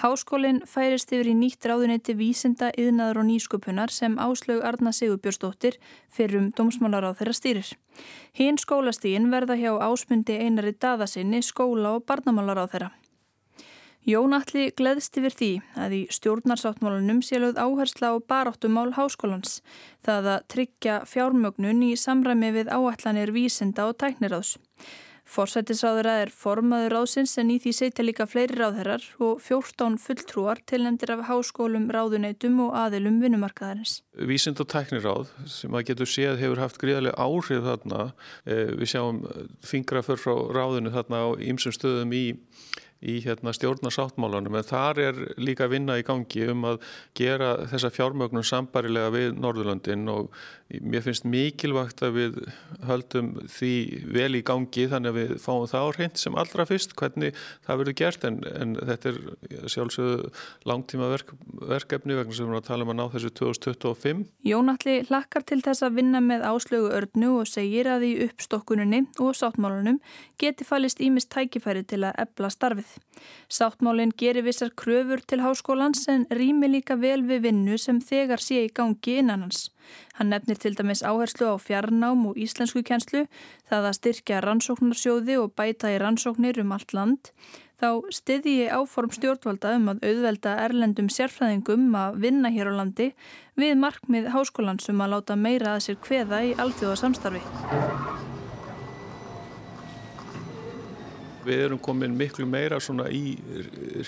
Háskólinn 0.00 0.62
færist 0.64 1.12
yfir 1.12 1.28
í 1.28 1.34
nýtt 1.36 1.66
ráðunöti 1.68 2.14
vísinda, 2.16 2.70
yðnaður 2.80 3.20
og 3.20 3.26
nýsköpunar 3.28 3.92
sem 3.92 4.16
áslög 4.16 4.62
Arna 4.64 4.94
Sigurbjörnsdóttir 4.96 5.76
fyrir 6.08 6.40
um 6.40 6.46
dómsmálar 6.56 7.10
á 7.12 7.18
þeirra 7.18 7.36
stýrir. 7.36 7.74
Hinn 8.32 8.56
skólastígin 8.56 9.28
verða 9.28 9.58
hjá 9.60 9.74
ásmundi 9.76 10.38
einari 10.40 10.72
daðasinni 10.72 11.42
skóla 11.44 11.98
og 11.98 12.08
barnamálar 12.08 12.64
á 12.64 12.66
þeirra. 12.72 12.90
Jón 14.08 14.32
Alli 14.32 14.70
gleðst 14.72 15.18
yfir 15.20 15.34
því 15.36 15.48
að 15.76 15.94
í 15.98 15.98
stjórnarsáttmálunum 16.16 17.18
sélögð 17.26 17.58
áhersla 17.60 18.14
á 18.16 18.24
baráttumál 18.24 18.94
háskólans 18.96 19.58
það 20.06 20.28
að 20.34 20.46
tryggja 20.54 20.94
fjármögnun 21.10 21.82
í 21.84 21.92
samræmi 22.00 22.54
við 22.56 22.72
áætlanir 22.72 23.34
vísinda 23.36 23.84
og 23.90 23.98
tækniráðs. 24.00 24.54
Forsættisráðura 25.28 26.14
er 26.22 26.32
formaður 26.32 26.94
ráðsins 26.94 27.34
en 27.36 27.50
í 27.52 27.58
því 27.60 27.74
setja 27.76 28.06
líka 28.06 28.24
fleiri 28.24 28.56
ráðherrar 28.56 29.04
og 29.20 29.42
14 29.44 29.98
fulltrúar 30.00 30.62
tilnefndir 30.64 31.12
af 31.12 31.26
háskólum, 31.28 31.90
ráðuneytum 31.92 32.62
og 32.64 32.72
aðilum 32.80 33.20
vinnumarkaðarins. 33.20 33.98
Vísind 34.16 34.64
og 34.64 34.70
tækniráð 34.72 35.28
sem 35.52 35.76
að 35.76 35.90
getur 35.90 36.08
séð 36.08 36.40
hefur 36.40 36.64
haft 36.64 36.80
gríðarlega 36.80 37.20
áhrif 37.20 37.60
þarna. 37.68 38.08
Eh, 38.48 38.72
við 38.72 38.94
sjáum 38.94 39.20
fingra 39.60 40.00
för 40.00 40.16
frá 40.16 40.32
ráðinu 40.48 40.96
þarna 40.96 41.20
á 41.20 41.28
ýmsum 41.36 41.76
stöðum 41.76 42.16
í 42.16 42.24
í 42.98 43.18
hérna, 43.22 43.52
stjórnarsáttmálanum 43.54 44.58
en 44.58 44.66
þar 44.66 45.00
er 45.02 45.18
líka 45.38 45.68
vinna 45.70 45.98
í 46.00 46.04
gangi 46.06 46.48
um 46.50 46.64
að 46.72 46.80
gera 47.18 47.52
þessa 47.70 47.92
fjármögnum 47.94 48.46
sambarilega 48.46 49.12
við 49.14 49.36
Norðurlöndin 49.38 50.08
og 50.10 50.32
mér 50.68 51.04
finnst 51.06 51.24
mikilvægt 51.24 52.02
að 52.04 52.16
við 52.18 52.40
höldum 52.88 53.30
því 53.48 53.72
vel 54.12 54.30
í 54.36 54.42
gangi 54.44 54.88
þannig 54.90 55.14
að 55.14 55.18
við 55.20 55.30
fáum 55.40 55.68
það 55.70 55.86
á 55.86 55.90
hreint 55.96 56.20
sem 56.20 56.36
allra 56.42 56.66
fyrst 56.68 56.96
hvernig 56.98 57.38
það 57.66 57.80
verður 57.82 57.96
gert 58.02 58.26
en, 58.28 58.40
en 58.50 58.74
þetta 58.90 59.12
er 59.12 59.70
sjálfsögðu 59.72 60.32
langtíma 60.68 61.08
verk, 61.14 61.32
verkefni 61.70 62.18
vegna 62.18 62.34
sem 62.34 62.44
við 62.44 62.50
erum 62.50 62.60
að 62.60 62.68
tala 62.68 62.84
um 62.84 62.92
að 62.92 62.98
ná 62.98 63.04
þessu 63.14 63.32
2025. 63.40 64.26
Jónalli 64.48 64.98
hlakkar 65.08 65.46
til 65.48 65.60
þess 65.64 65.86
að 65.86 66.00
vinna 66.02 66.22
með 66.24 66.44
áslögu 66.50 66.92
örnu 66.98 67.32
og 67.38 67.48
segir 67.48 67.88
að 67.94 68.08
í 68.10 68.12
uppstokkuninni 68.26 69.04
og 69.24 69.38
sáttmálunum 69.38 70.02
geti 70.40 70.66
fælist 70.68 71.00
ímist 71.04 71.30
tækifæri 71.32 71.86
til 71.88 72.02
að 72.04 72.20
ebla 72.26 72.52
starfið. 72.52 72.87
Sáttmálinn 73.48 74.12
gerir 74.20 74.44
vissar 74.44 74.70
kröfur 74.76 75.22
til 75.24 75.40
háskólans 75.40 76.04
en 76.12 76.26
rými 76.30 76.68
líka 76.68 76.96
vel 77.00 77.22
við 77.28 77.46
vinnu 77.46 77.78
sem 77.80 78.00
þegar 78.00 78.42
sé 78.44 78.64
í 78.66 78.72
gangi 78.74 79.18
innan 79.22 79.46
hans. 79.46 79.70
Hann 80.18 80.28
nefnir 80.32 80.60
til 80.60 80.74
dæmis 80.76 81.02
áherslu 81.02 81.48
á 81.48 81.56
fjarnám 81.56 82.26
og 82.28 82.36
íslensku 82.36 82.82
kjenslu, 82.84 83.24
það 83.70 83.88
að 83.88 83.98
styrkja 84.00 84.42
rannsóknarsjóði 84.44 85.38
og 85.40 85.54
bæta 85.56 85.94
í 85.94 85.98
rannsóknir 86.02 86.60
um 86.60 86.76
allt 86.76 86.92
land. 86.92 87.32
Þá 87.78 87.90
stiði 88.10 88.54
ég 88.64 88.72
áform 88.74 89.12
stjórnvalda 89.14 89.76
um 89.78 89.92
að 89.92 90.00
auðvelda 90.08 90.56
erlendum 90.64 91.10
sérfræðingum 91.14 91.92
að 91.94 92.18
vinna 92.24 92.50
hér 92.50 92.72
á 92.74 92.78
landi 92.82 93.12
við 93.54 93.76
markmið 93.78 94.32
háskólansum 94.34 95.04
að 95.04 95.14
láta 95.14 95.38
meira 95.38 95.76
að 95.76 95.84
sér 95.86 96.02
kveða 96.02 96.42
í 96.50 96.56
alþjóðasamstarfi. 96.58 98.26
Við 101.48 101.64
erum 101.66 101.82
komin 101.82 102.16
miklu 102.18 102.46
meira 102.48 102.78
svona 102.82 103.08
í 103.12 103.36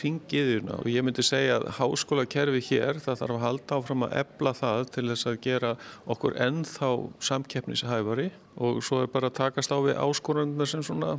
ringiðuna 0.00 0.80
og 0.80 0.88
ég 0.92 1.04
myndi 1.06 1.24
segja 1.26 1.58
að 1.58 1.68
háskólakerfi 1.78 2.62
hér 2.70 3.02
það 3.02 3.22
þarf 3.22 3.36
að 3.36 3.44
halda 3.46 3.80
áfram 3.80 4.06
að 4.06 4.16
ebla 4.22 4.54
það 4.60 4.86
til 4.96 5.06
þess 5.10 5.30
að 5.30 5.42
gera 5.48 5.74
okkur 6.10 6.38
ennþá 6.46 6.90
samkeppnishæfari 7.30 8.30
og 8.60 8.82
svo 8.84 9.04
er 9.04 9.12
bara 9.12 9.30
að 9.30 9.38
takast 9.40 9.72
á 9.72 9.78
við 9.80 10.00
áskorunna 10.00 10.68
sem 10.68 10.84
svona 10.84 11.16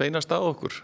beinast 0.00 0.32
að 0.34 0.50
okkur 0.54 0.82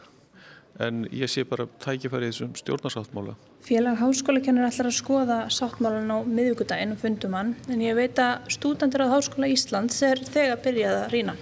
en 0.82 1.06
ég 1.14 1.30
sé 1.30 1.44
bara 1.48 1.66
tækifæri 1.80 2.30
þessum 2.30 2.56
stjórnarsáttmála. 2.58 3.36
Félag 3.66 4.00
háskóla 4.02 4.42
kennur 4.44 4.68
allar 4.68 4.90
að 4.90 4.98
skoða 4.98 5.38
sáttmálan 5.52 6.12
á 6.12 6.18
miðugudaginn 6.22 6.94
og 6.94 7.00
fundumann 7.02 7.54
en 7.72 7.84
ég 7.84 7.96
veit 7.98 8.20
að 8.22 8.50
stúdandur 8.58 9.06
á 9.08 9.14
Háskóla 9.16 9.50
Íslands 9.50 10.02
er 10.06 10.20
þegar 10.20 10.60
byrjað 10.64 10.98
að 11.00 11.14
rýna. 11.14 11.36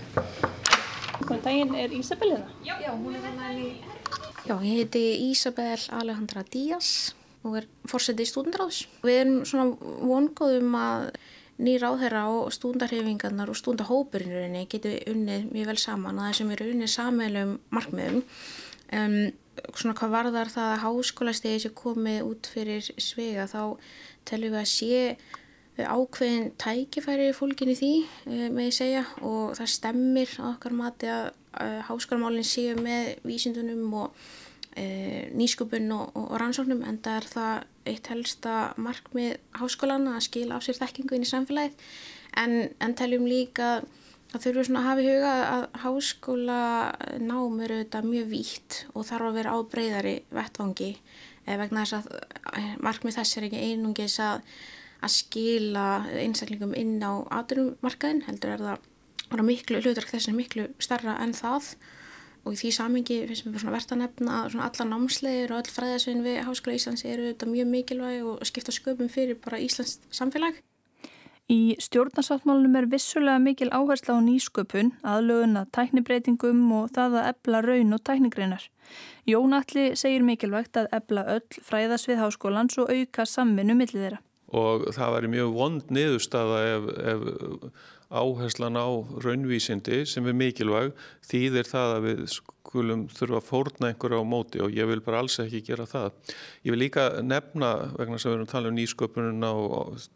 Góðan 1.23 1.44
daginn, 1.44 1.75
er 1.78 1.92
Ísabel 1.94 2.33
hérna? 2.35 2.56
Já, 2.66 2.90
hún 2.90 3.14
er 3.14 3.23
hérna 3.23 3.52
í... 3.54 3.68
Já, 4.44 4.56
ég 4.59 4.80
heiti 4.80 5.04
Ísabel 5.30 5.78
Alejandra 5.94 6.42
Díaz 6.50 7.14
og 7.44 7.61
er 7.61 7.68
fórsetið 7.88 8.25
í 8.25 8.30
stúdendráðs. 8.30 8.80
Við 9.04 9.21
erum 9.21 9.38
svona 9.47 9.94
vongóðum 10.11 10.75
að 10.80 11.06
nýra 11.62 11.92
áherra 11.92 12.25
og 12.33 12.50
stúndarhefingarnar 12.56 13.52
og 13.52 13.59
stúndahópurinnurinni 13.61 14.64
getur 14.71 14.97
unnið 15.12 15.47
mjög 15.52 15.71
vel 15.71 15.78
saman 15.85 16.18
að 16.18 16.33
þessum 16.33 16.52
eru 16.56 16.68
unnið 16.73 16.92
sammeilum 16.97 17.54
markmiðum. 17.75 18.25
Um, 18.94 19.16
svona 19.71 19.94
hvað 20.00 20.14
varðar 20.16 20.50
það 20.50 20.73
að 20.73 20.83
háskólastegi 20.83 21.62
sem 21.62 21.76
komið 21.78 22.26
út 22.26 22.50
fyrir 22.50 22.90
svega 22.99 23.47
þá 23.50 23.62
telum 24.26 24.56
við 24.56 24.61
að 24.64 24.71
sé 24.73 25.00
ákveðin 25.82 26.52
tækifæri 26.60 27.32
fólkin 27.34 27.72
í 27.72 27.76
því 27.78 27.92
eh, 28.30 28.48
með 28.54 28.68
ég 28.68 28.76
segja 28.76 29.04
og 29.26 29.56
það 29.58 29.72
stemmir 29.72 30.34
á 30.38 30.44
okkar 30.52 30.76
mati 30.76 31.10
að, 31.10 31.32
háskólamálinn 31.88 32.46
séu 32.46 32.74
með 32.82 33.12
vísindunum 33.22 33.92
og 33.94 34.24
e, 34.74 35.30
nýskupun 35.34 35.90
og, 35.94 36.08
og, 36.14 36.24
og 36.32 36.40
rannsóknum 36.42 36.82
en 36.86 36.98
það 37.02 37.18
er 37.20 37.28
það 37.30 37.90
eitt 37.92 38.10
helsta 38.10 38.54
markmið 38.80 39.36
háskólan 39.60 40.08
að 40.10 40.24
skila 40.26 40.58
á 40.58 40.64
sér 40.64 40.80
þekkingu 40.80 41.14
inn 41.14 41.26
í 41.26 41.30
samfélagið. 41.30 41.76
En, 42.42 42.56
en 42.82 42.96
teljum 42.98 43.28
líka 43.30 43.68
að 44.34 44.46
þurfum 44.48 44.66
svona 44.66 44.82
að 44.82 44.88
hafa 44.88 45.02
í 45.04 45.10
huga 45.12 45.34
að 45.52 45.64
háskóla 45.84 46.60
nám 47.22 47.60
eru 47.62 47.82
þetta 47.84 48.02
mjög 48.06 48.30
vítt 48.32 48.80
og 48.94 49.06
þarf 49.06 49.28
að 49.28 49.38
vera 49.38 49.54
á 49.54 49.58
breyðari 49.74 50.14
vettvangi 50.34 50.90
eh, 50.94 51.58
vegna 51.60 51.84
þess 51.84 52.00
að 52.00 52.72
markmið 52.82 53.20
þess 53.20 53.38
er 53.38 53.46
ekki 53.48 53.62
einungis 53.68 54.18
að 54.22 54.42
að 55.04 55.12
skila 55.18 55.88
einstaklingum 56.23 56.75
inn 56.78 56.96
á 57.04 57.12
aðurumarkaðin 57.40 58.25
heldur 58.28 58.54
er 58.56 58.64
það 58.64 59.44
miklu 59.44 59.82
hlutverk 59.82 60.12
þessin 60.12 60.37
miklu 60.38 60.68
starra 60.82 61.18
en 61.23 61.34
það 61.37 61.75
og 62.44 62.52
í 62.52 62.61
því 62.61 62.70
samingi 62.76 63.16
finnst 63.28 63.46
mér 63.49 63.64
verðt 63.73 63.94
að 63.94 64.02
nefna 64.02 64.42
að 64.44 64.58
alla 64.66 64.87
námslegir 64.90 65.54
og 65.54 65.62
öll 65.62 65.73
fræðasvinn 65.73 66.25
við 66.26 66.42
Háskóla 66.44 66.76
Íslands 66.76 67.04
eru 67.08 67.30
þetta 67.30 67.49
mjög 67.49 67.70
mikilvæg 67.73 68.28
og 68.28 68.44
skipta 68.49 68.75
sköpum 68.75 69.08
fyrir 69.12 69.38
bara 69.40 69.61
Íslands 69.64 69.96
samfélag. 70.12 70.61
Í 71.52 71.76
stjórnarsáttmálunum 71.80 72.76
er 72.80 72.87
vissulega 72.88 73.40
mikil 73.40 73.68
áhersla 73.68 74.16
á 74.16 74.20
nýsköpun, 74.25 74.94
aðlögun 75.04 75.61
að 75.61 75.73
tæknibreitingum 75.76 76.62
og 76.73 76.92
það 76.96 77.18
að 77.20 77.30
ebla 77.32 77.61
raun 77.64 77.96
og 77.96 78.04
tæknigreinar. 78.08 78.68
Jón 79.28 79.56
Alli 79.56 79.90
segir 80.00 80.25
mikilvægt 80.25 80.80
að 80.80 80.92
ebla 80.96 81.26
öll 81.37 81.64
fræðasvið 81.68 82.23
háskólans 82.25 82.80
og 82.80 82.92
auka 82.92 83.28
samvinnu 83.28 83.76
millið 83.76 84.06
þeirra 84.06 84.23
og 84.52 84.88
það 84.94 85.14
væri 85.16 85.30
mjög 85.32 85.52
vond 85.56 85.92
niðurstaða 85.94 86.58
ef, 86.74 86.88
ef 87.12 87.22
áherslan 88.14 88.76
á 88.78 88.88
raunvísindi 89.24 90.04
sem 90.06 90.26
er 90.28 90.36
mikilvæg 90.38 90.92
þýðir 91.26 91.68
það 91.68 91.94
að 91.94 92.04
við 92.04 92.20
skulum 92.34 93.06
þurfa 93.10 93.40
að 93.40 93.48
fórna 93.48 93.90
einhverja 93.90 94.20
á 94.22 94.24
móti 94.26 94.62
og 94.62 94.74
ég 94.74 94.88
vil 94.90 95.00
bara 95.04 95.22
alls 95.22 95.38
ekki 95.42 95.62
gera 95.66 95.86
það. 95.88 96.12
Ég 96.66 96.74
vil 96.74 96.82
líka 96.82 97.08
nefna 97.22 97.72
vegna 97.96 98.18
sem 98.18 98.30
við 98.30 98.36
erum 98.36 98.46
að 98.48 98.52
tala 98.54 98.70
um 98.70 98.78
nýsköpununa 98.78 99.50
og 99.54 100.06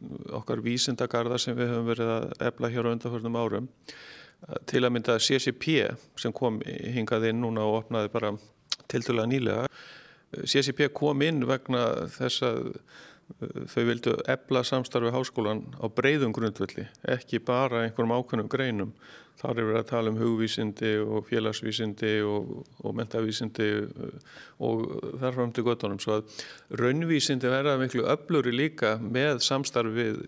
okkar 0.41 0.63
vísindagarða 0.65 1.41
sem 1.43 1.59
við 1.59 1.73
höfum 1.73 1.91
verið 1.91 2.15
að 2.15 2.31
ebla 2.51 2.73
hér 2.75 2.91
á 2.91 2.93
undanförnum 2.95 3.41
árum 3.41 3.69
til 4.71 4.85
að 4.85 4.95
mynda 4.95 5.19
CCP 5.19 5.79
sem 6.19 6.35
kom 6.35 6.61
hingað 6.67 7.31
inn 7.33 7.43
núna 7.43 7.67
og 7.67 7.83
opnaði 7.83 8.13
bara 8.15 8.35
til 8.89 9.03
dæla 9.07 9.27
nýlega. 9.27 9.67
CCP 10.45 10.91
kom 10.95 11.23
inn 11.25 11.47
vegna 11.49 12.09
þess 12.13 12.45
að 12.47 12.75
þau 13.39 13.85
vildu 13.89 14.15
ebla 14.31 14.63
samstarfi 14.65 15.13
háskólan 15.15 15.63
á 15.79 15.87
breyðum 15.93 16.33
grundvöldi, 16.37 16.87
ekki 17.05 17.41
bara 17.45 17.85
einhverjum 17.85 18.15
ákveðnum 18.17 18.51
greinum. 18.53 18.93
Þar 19.39 19.53
er 19.61 19.69
verið 19.69 19.81
að 19.81 19.91
tala 19.93 20.11
um 20.11 20.19
hugvísindi 20.19 20.93
og 21.05 21.29
félagsvísindi 21.29 22.13
og, 22.27 22.49
og 22.83 22.97
mentavísindi 22.99 23.69
og 24.67 24.83
þar 25.21 25.37
fram 25.37 25.53
til 25.55 25.65
göttunum. 25.69 26.01
Svo 26.03 26.17
að 26.17 26.43
raunvísindi 26.81 27.53
verða 27.53 27.77
miklu 27.79 28.03
öfluri 28.11 28.55
líka 28.55 28.97
með 28.99 29.45
samstarfi 29.47 29.95
við 29.95 30.19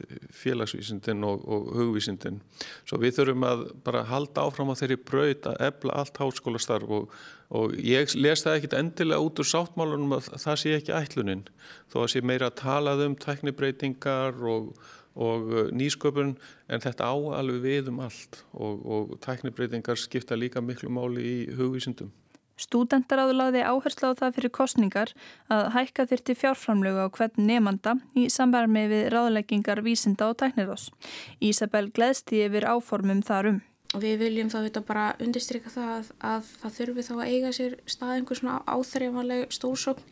félagsvísindin 0.43 1.27
og, 1.27 1.43
og 1.43 1.75
hugvísindin. 1.81 2.39
Svo 2.87 3.01
við 3.03 3.19
þurfum 3.19 3.49
að 3.51 3.67
bara 3.87 4.07
halda 4.13 4.47
áfram 4.47 4.71
á 4.71 4.79
þeirri 4.79 5.01
braut 5.03 5.51
að 5.51 5.61
ebla 5.73 5.99
allt 6.05 6.23
háskólastarf 6.23 6.99
og 7.01 7.21
og 7.51 7.75
ég 7.83 8.13
les 8.15 8.45
það 8.45 8.57
ekkit 8.61 8.75
endilega 8.79 9.25
út 9.25 9.41
úr 9.43 9.49
sáttmálunum 9.51 10.15
að 10.15 10.29
það 10.39 10.59
sé 10.63 10.75
ekki 10.77 10.95
ætluninn 10.95 11.43
þó 11.91 12.05
að 12.05 12.13
sé 12.13 12.23
meira 12.23 12.51
að 12.51 12.61
talað 12.61 13.03
um 13.09 13.17
teknibreitingar 13.19 14.39
og, 14.53 14.69
og 15.15 15.51
uh, 15.51 15.67
nýsköpun 15.75 16.37
en 16.69 16.83
þetta 16.83 17.11
á 17.11 17.15
alveg 17.41 17.63
við 17.65 17.93
um 17.93 18.01
allt 18.05 18.43
og, 18.53 18.87
og 18.87 19.15
tæknibreitingar 19.25 19.99
skipta 19.99 20.39
líka 20.39 20.63
miklu 20.63 20.93
máli 20.93 21.25
í 21.25 21.37
hugvísindum. 21.59 22.13
Stúdendaráðu 22.61 23.39
laði 23.39 23.63
áherslu 23.65 24.11
á 24.13 24.19
það 24.19 24.35
fyrir 24.37 24.53
kostningar 24.53 25.13
að 25.49 25.71
hækka 25.77 26.05
þyrti 26.11 26.37
fjárframlögu 26.43 27.07
á 27.09 27.15
hvern 27.17 27.47
nefnda 27.49 27.95
í 28.13 28.27
samvermi 28.29 28.85
við 28.91 29.09
ráðleggingar 29.15 29.81
vísinda 29.87 30.29
og 30.29 30.37
tæknirós. 30.43 30.91
Ísabel 31.41 31.89
gleðsti 31.89 32.45
yfir 32.45 32.69
áformum 32.69 33.25
þarum. 33.25 33.63
Við 33.91 34.21
viljum 34.21 34.51
þá 34.53 34.61
þetta 34.69 34.81
bara 34.87 35.05
undirstryka 35.19 35.71
það 35.73 35.89
að, 35.97 36.11
að 36.23 36.51
það 36.61 36.75
þurfi 36.77 37.05
þá 37.09 37.15
að 37.17 37.31
eiga 37.33 37.49
sér 37.57 37.73
stað 37.91 38.13
einhver 38.15 38.39
svona 38.39 38.59
áþreifanleg 38.71 39.55
stórsókn 39.57 40.05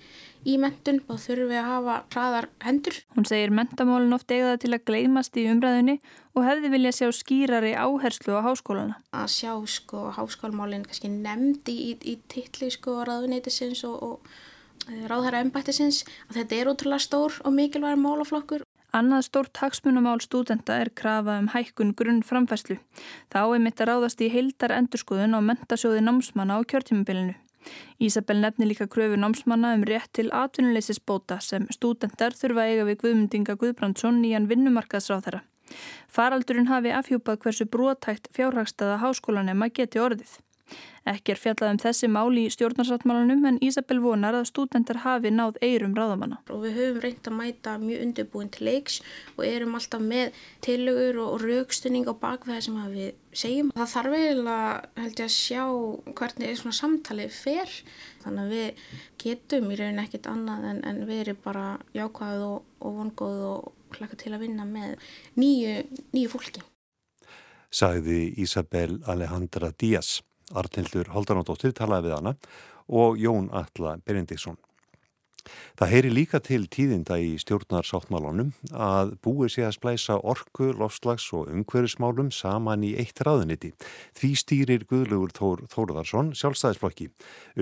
í 0.51 0.57
mentun 0.59 0.99
og 1.07 1.21
þurfi 1.23 1.59
að 1.61 1.69
hafa 1.69 1.95
hraðar 2.11 2.49
hendur. 2.65 2.99
Hún 3.15 3.29
segir 3.31 3.55
mentamálun 3.55 4.17
oft 4.17 4.35
eiga 4.35 4.51
það 4.51 4.61
til 4.65 4.73
að 4.75 4.85
gleymast 4.91 5.39
í 5.39 5.47
umræðinni 5.53 5.97
og 6.35 6.47
hefði 6.47 6.73
vilja 6.75 6.95
sjá 6.99 7.09
skýrari 7.15 7.73
áherslu 7.79 8.35
á 8.35 8.47
háskólana. 8.49 8.99
Að 9.15 9.31
sjá 9.37 9.53
sko 9.71 10.09
háskólmálinn 10.17 10.87
kannski 10.87 11.13
nefndi 11.15 11.77
í, 11.89 11.93
í 12.03 12.17
tilli 12.31 12.73
sko 12.75 13.01
ráðuneytisins 13.07 13.85
og, 13.87 14.03
og 14.03 14.91
eh, 14.91 15.07
ráðhæra 15.07 15.45
ennbættisins 15.47 16.03
að 16.27 16.43
þetta 16.43 16.59
er 16.59 16.73
ótrúlega 16.75 17.07
stór 17.07 17.39
og 17.45 17.55
mikilvæg 17.55 18.03
málaflokkur. 18.03 18.68
Annað 18.97 19.27
stórt 19.27 19.59
hagsmunumál 19.61 20.23
stúdenta 20.25 20.79
er 20.81 20.89
krafa 20.97 21.35
um 21.43 21.51
hækkun 21.53 21.91
grunn 21.93 22.23
framfæslu. 22.25 22.79
Þá 23.29 23.41
er 23.43 23.61
mitt 23.61 23.83
að 23.83 23.91
ráðast 23.91 24.23
í 24.25 24.31
heildar 24.33 24.73
endurskoðun 24.79 25.37
á 25.37 25.41
mentasjóði 25.45 26.01
námsmanna 26.07 26.57
á 26.57 26.61
kjörtímabilinu. 26.65 27.37
Ísabel 28.01 28.41
nefni 28.41 28.71
líka 28.71 28.89
kröfu 28.89 29.21
námsmanna 29.21 29.75
um 29.77 29.85
rétt 29.85 30.15
til 30.17 30.33
atvinnuleysisbóta 30.33 31.37
sem 31.45 31.69
stúdentar 31.75 32.33
þurfa 32.33 32.65
eiga 32.65 32.89
við 32.89 33.01
Guðmundinga 33.05 33.59
Guðbrandsson 33.61 34.25
í 34.25 34.33
hann 34.33 34.49
vinnumarkaðsráð 34.49 35.25
þeirra. 35.29 35.45
Faraldurinn 36.09 36.73
hafi 36.73 36.95
afhjúpað 36.97 37.43
hversu 37.45 37.69
brotækt 37.69 38.31
fjárhagstaða 38.33 39.03
háskólanema 39.05 39.69
geti 39.69 40.01
orðið. 40.01 40.39
Ekki 41.09 41.33
er 41.33 41.41
fjallað 41.41 41.71
um 41.73 41.79
þessi 41.81 42.09
máli 42.13 42.43
í 42.45 42.53
stjórnarsáttmálunum 42.53 43.47
en 43.49 43.61
Ísabel 43.65 44.01
vonar 44.05 44.37
að 44.37 44.49
stúdendar 44.51 45.01
hafi 45.05 45.31
náð 45.33 45.57
eirum 45.65 45.95
ráðamanna. 45.97 46.41
Og 46.53 46.67
við 46.67 46.77
höfum 46.77 47.01
reynd 47.05 47.31
að 47.31 47.37
mæta 47.39 47.77
mjög 47.81 48.03
undirbúin 48.05 48.51
til 48.53 48.69
leiks 48.69 48.99
og 49.37 49.47
erum 49.49 49.79
alltaf 49.79 50.05
með 50.05 50.37
tilögur 50.67 51.23
og 51.25 51.47
raukstunning 51.47 52.11
á 52.11 52.15
bakveða 52.21 52.67
sem 52.67 52.79
við 52.93 53.17
segjum. 53.33 53.73
Það 53.79 53.93
þarf 53.95 54.19
eiginlega 54.19 54.69
held 55.01 55.23
ég 55.23 55.25
að 55.25 55.35
sjá 55.39 55.65
hvernig 56.21 56.61
svona 56.61 56.79
samtalið 56.83 57.35
fer 57.39 57.75
þannig 58.25 58.45
að 58.45 58.55
við 58.59 58.87
getum 59.25 59.73
í 59.73 59.81
raun 59.81 60.05
ekkit 60.05 60.31
annað 60.31 60.71
en, 60.75 60.85
en 60.85 61.05
við 61.09 61.25
erum 61.25 61.43
bara 61.45 61.67
jákvæð 61.97 62.47
og, 62.51 62.73
og 62.85 62.99
vongóð 63.01 63.45
og 63.55 63.97
hlaka 63.97 64.19
til 64.21 64.35
að 64.37 64.45
vinna 64.45 64.69
með 64.69 64.99
nýju, 65.41 66.03
nýju 66.13 66.33
fólki. 66.35 66.65
Sagði 67.69 68.33
Ísabel 68.41 69.01
Alejandra 69.09 69.73
Díaz. 69.77 70.19
Arnildur 70.57 71.13
Haldanadóttir 71.15 71.75
talaði 71.77 72.09
við 72.09 72.17
hana 72.19 72.35
og 72.89 73.21
Jón 73.21 73.53
Alla 73.53 73.99
Berendiktsson. 74.05 74.59
Það 75.79 75.93
heyri 75.93 76.11
líka 76.13 76.41
til 76.45 76.67
tíðinda 76.71 77.19
í 77.23 77.31
stjórnarsáttmálunum 77.41 78.51
að 78.75 79.15
búið 79.25 79.53
sé 79.55 79.65
að 79.67 79.77
splæsa 79.79 80.19
orku, 80.19 80.71
lofslags 80.77 81.29
og 81.37 81.53
umhverfismálum 81.55 82.31
saman 82.35 82.85
í 82.87 82.95
eitt 83.01 83.23
ráðuniti. 83.25 83.73
Því 84.19 84.31
stýrir 84.43 84.87
Guðlugur 84.91 85.35
Þór 85.39 85.65
Þóruðarsson 85.73 86.33
sjálfstæðisflokki. 86.39 87.11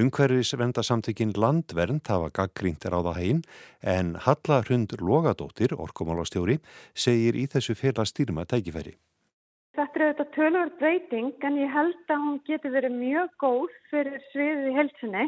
Umhverfisvendasamtökin 0.03 1.37
Landvernd 1.37 2.09
hafa 2.11 2.33
gaggríntir 2.41 2.97
á 2.97 3.01
það 3.01 3.19
hægin 3.21 3.43
en 3.83 4.15
Halla 4.27 4.63
Hrund 4.65 4.97
Logadóttir, 5.01 5.77
orkumálastjóri, 5.77 6.59
segir 6.95 7.39
í 7.39 7.47
þessu 7.53 7.77
félag 7.79 8.11
stýrma 8.11 8.49
tækifæri. 8.49 8.97
Þetta 9.77 9.99
er 9.99 10.05
auðvitað 10.07 10.29
tölvöld 10.33 10.77
breyting 10.81 11.43
en 11.45 11.57
ég 11.61 11.69
held 11.69 12.13
að 12.13 12.23
hún 12.23 12.37
geti 12.49 12.71
verið 12.73 12.95
mjög 12.97 13.33
góð 13.43 13.75
fyrir 13.91 14.23
sviðið 14.31 14.69
í 14.71 14.77
helsinni. 14.79 15.25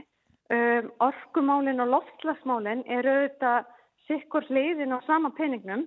Um, 0.49 0.87
orkumálinn 1.05 1.85
og 1.85 1.91
loftslagsmálinn 1.93 2.81
er 2.89 3.05
auðvitað 3.05 3.67
sikkur 4.09 4.47
hliðin 4.49 4.95
á 4.97 5.05
sama 5.05 5.29
peningnum. 5.37 5.83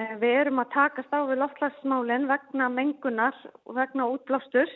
Uh, 0.00 0.14
við 0.22 0.32
erum 0.38 0.62
að 0.62 0.70
takast 0.72 1.12
á 1.12 1.20
við 1.28 1.42
loftslagsmálinn 1.42 2.24
vegna 2.30 2.70
mengunar 2.72 3.36
og 3.66 3.76
vegna 3.76 4.08
útblástur. 4.14 4.72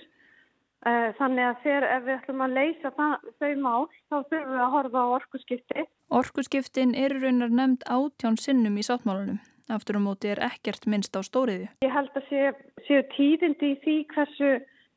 Uh, 0.85 1.09
þannig 1.17 1.49
að 1.49 1.65
þegar 1.65 2.05
við 2.05 2.15
ætlum 2.19 2.45
að 2.45 2.59
leysa 2.59 2.93
það, 2.99 3.27
þau 3.41 3.53
mál 3.65 3.89
þá 3.89 4.19
þurfum 4.19 4.53
við 4.53 4.67
að 4.67 4.73
horfa 4.77 5.01
á 5.01 5.15
orkuskipti. 5.17 5.89
Orkuskiptin 6.21 6.93
eru 7.07 7.25
raunar 7.25 7.57
nefnd 7.57 7.89
átján 7.89 8.37
sinnum 8.37 8.77
í 8.77 8.85
sáttmálunum. 8.85 9.41
Aftur 9.73 9.97
á 9.97 10.01
um 10.01 10.09
móti 10.11 10.29
er 10.29 10.43
ekkert 10.45 10.85
minnst 10.91 11.17
á 11.17 11.25
stóriði. 11.25 11.71
Ég 11.87 11.95
held 11.95 12.13
að 12.19 12.29
séu 12.29 12.51
sé 12.85 13.01
tíðindi 13.15 13.73
í 13.73 13.79
því 13.85 13.97
hversu 14.13 14.51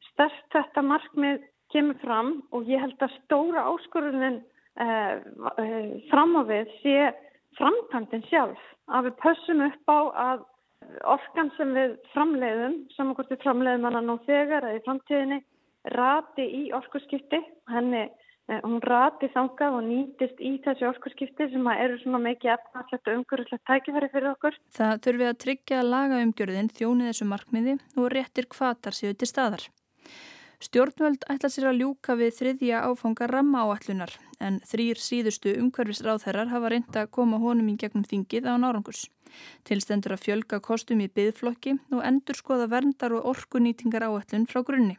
stert 0.10 0.44
þetta 0.52 0.84
markmið 0.84 1.46
kemur 1.72 2.00
fram 2.04 2.34
og 2.52 2.68
ég 2.68 2.84
held 2.84 3.00
að 3.04 3.16
stóra 3.24 3.64
áskorunin 3.72 4.42
eh, 4.80 5.16
eh, 5.64 5.88
fram 6.12 6.36
á 6.36 6.42
við 6.52 6.72
sé 6.82 6.98
framkvæmdinn 7.60 8.28
sjálf. 8.28 8.62
Að 8.92 9.10
við 9.10 9.18
pössum 9.24 9.64
upp 9.66 9.92
á 9.92 10.00
að 10.28 10.46
orkan 11.16 11.52
sem 11.58 11.74
við 11.76 11.96
framleiðum, 12.14 12.78
samankvæmt 12.96 13.34
við 13.34 13.44
framleiðum 13.44 13.88
hana 13.88 14.04
nú 14.04 14.18
þegar 14.28 14.68
eða 14.68 14.80
í 14.80 14.84
framtíðinni, 14.86 15.40
rati 15.96 16.46
í 16.60 16.64
orkurskipti. 16.76 17.40
Henni 17.72 18.08
hún 18.48 18.80
rati 18.84 19.28
þangað 19.34 19.78
og 19.78 19.84
nýtist 19.88 20.40
í 20.40 20.54
þessi 20.64 20.88
orkurskipti 20.88 21.50
sem 21.52 21.68
eru 21.74 21.98
svona 22.02 22.22
mikið 22.24 22.54
efnarslegt 22.54 23.10
og 23.10 23.20
umgjörðslegt 23.20 23.66
tækifæri 23.68 24.12
fyrir 24.14 24.32
okkur. 24.32 24.60
Það 24.78 25.02
þurfi 25.08 25.28
að 25.28 25.42
tryggja 25.44 25.82
að 25.82 25.92
laga 25.92 26.22
umgjörðin 26.24 26.72
þjóni 26.78 27.10
þessu 27.10 27.28
markmiði 27.28 27.76
og 27.98 28.10
réttir 28.16 28.48
kvatar 28.52 28.96
séu 28.96 29.14
til 29.14 29.30
staðar. 29.30 29.68
Stjórnvöld 30.58 31.28
ætla 31.30 31.50
sér 31.54 31.68
að 31.70 31.84
ljúka 31.84 32.16
við 32.18 32.32
þriðja 32.34 32.80
áfanga 32.88 33.28
ramma 33.30 33.68
áallunar 33.68 34.16
en 34.42 34.58
þrýr 34.66 34.98
síðustu 34.98 35.54
umhverfisráðherrar 35.62 36.50
hafa 36.50 36.72
reynda 36.74 37.04
að 37.04 37.12
koma 37.14 37.38
honum 37.44 37.68
í 37.70 37.76
gegnum 37.78 38.08
þingið 38.08 38.50
á 38.50 38.58
nárangurs. 38.58 39.04
Tilstendur 39.70 40.16
að 40.16 40.24
fjölga 40.24 40.62
kostum 40.64 41.04
í 41.06 41.12
byðflokki 41.14 41.76
og 41.92 42.02
endur 42.02 42.40
skoða 42.40 42.72
verndar 42.72 43.14
og 43.20 43.30
orkunýtingar 43.36 44.08
áallun 44.08 44.50
frá 44.50 44.64
grunni. 44.66 44.98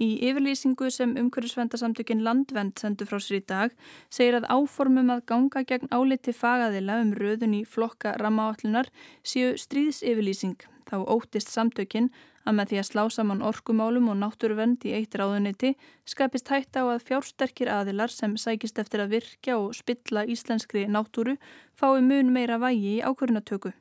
Í 0.00 0.08
yfirlýsingu 0.24 0.88
sem 0.90 1.12
umhverfisvendasamtökin 1.20 2.22
Landvend 2.24 2.80
sendu 2.80 3.04
frá 3.06 3.20
sér 3.20 3.38
í 3.38 3.44
dag 3.52 3.74
segir 4.08 4.38
að 4.38 4.48
áformum 4.48 5.12
að 5.12 5.24
ganga 5.28 5.62
gegn 5.68 5.92
áliti 5.92 6.32
fagaðila 6.32 7.00
um 7.04 7.12
röðun 7.18 7.58
í 7.60 7.62
flokka 7.68 8.14
rammaállunar 8.22 8.88
séu 9.22 9.52
stríðsyfirlýsing. 9.60 10.56
Þá 10.88 10.96
óttist 11.06 11.52
samtökin 11.52 12.08
að 12.48 12.56
með 12.58 12.72
því 12.72 12.78
að 12.80 12.88
slá 12.88 13.02
saman 13.14 13.44
orkumálum 13.46 14.08
og 14.10 14.18
náttúruvend 14.22 14.82
í 14.88 14.94
eitt 14.96 15.14
ráðuniti 15.14 15.74
skapist 16.08 16.50
hægt 16.50 16.74
á 16.74 16.82
að 16.82 17.04
fjársterkir 17.06 17.70
aðilar 17.70 18.10
sem 18.10 18.34
sækist 18.40 18.80
eftir 18.82 19.04
að 19.04 19.14
virkja 19.18 19.58
og 19.60 19.76
spilla 19.78 20.24
íslenskri 20.26 20.88
náttúru 20.90 21.36
fái 21.78 22.00
mun 22.02 22.32
meira 22.34 22.58
vægi 22.58 22.96
í 22.96 23.04
ákvörunatöku. 23.04 23.76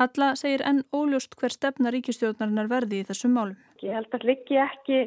Halla 0.00 0.30
segir 0.40 0.64
enn 0.64 0.80
óljóst 0.96 1.36
hver 1.36 1.52
stefna 1.52 1.92
ríkistjórnarinnar 1.92 2.70
verði 2.70 3.02
í 3.02 3.08
þessum 3.10 3.36
málum. 3.36 3.58
Ég 3.84 3.92
held 3.92 4.14
að 4.16 4.24
liggi 4.30 4.56
ekki 4.62 5.02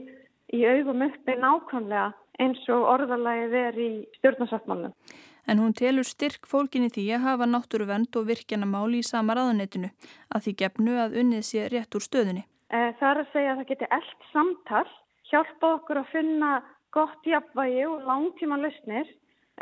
í 0.55 0.65
augum 0.71 1.05
uppi 1.05 1.35
nákvæmlega 1.39 2.11
eins 2.41 2.65
og 2.71 2.83
orðalagið 2.95 3.55
er 3.61 3.79
í 3.79 3.89
stjórnarsáttmálunum. 4.19 4.93
En 5.45 5.61
hún 5.61 5.75
telur 5.77 6.07
styrk 6.07 6.47
fólkinni 6.49 6.89
því 6.89 7.05
að 7.15 7.25
hafa 7.27 7.47
náttúruvend 7.49 8.17
og 8.17 8.29
virkjana 8.29 8.65
máli 8.65 9.03
í 9.03 9.05
sama 9.05 9.35
ráðunetinu 9.37 9.91
að 10.33 10.47
því 10.47 10.53
gefnu 10.61 10.95
að 11.03 11.17
unnið 11.21 11.43
sé 11.45 11.67
rétt 11.69 11.97
úr 11.97 12.05
stöðunni. 12.05 12.45
Eh, 12.73 12.91
það 12.99 13.09
er 13.11 13.21
að 13.21 13.33
segja 13.33 13.51
að 13.51 13.59
það 13.59 13.69
geti 13.71 13.91
eld 13.97 14.25
samtal, 14.31 14.87
hjálpa 15.29 15.69
okkur 15.77 16.01
að 16.01 16.09
finna 16.15 16.51
gott 16.95 17.29
jafnvægi 17.29 17.85
og 17.85 18.09
langtíma 18.09 18.57
lausnir 18.63 19.11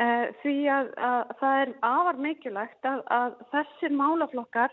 eh, 0.00 0.32
því 0.40 0.56
að, 0.72 0.90
að 0.96 1.34
það 1.42 1.60
er 1.60 1.74
afar 1.90 2.20
mikilvægt 2.26 2.88
að, 2.88 3.04
að 3.18 3.36
þessir 3.52 3.96
málaflokkar 4.00 4.72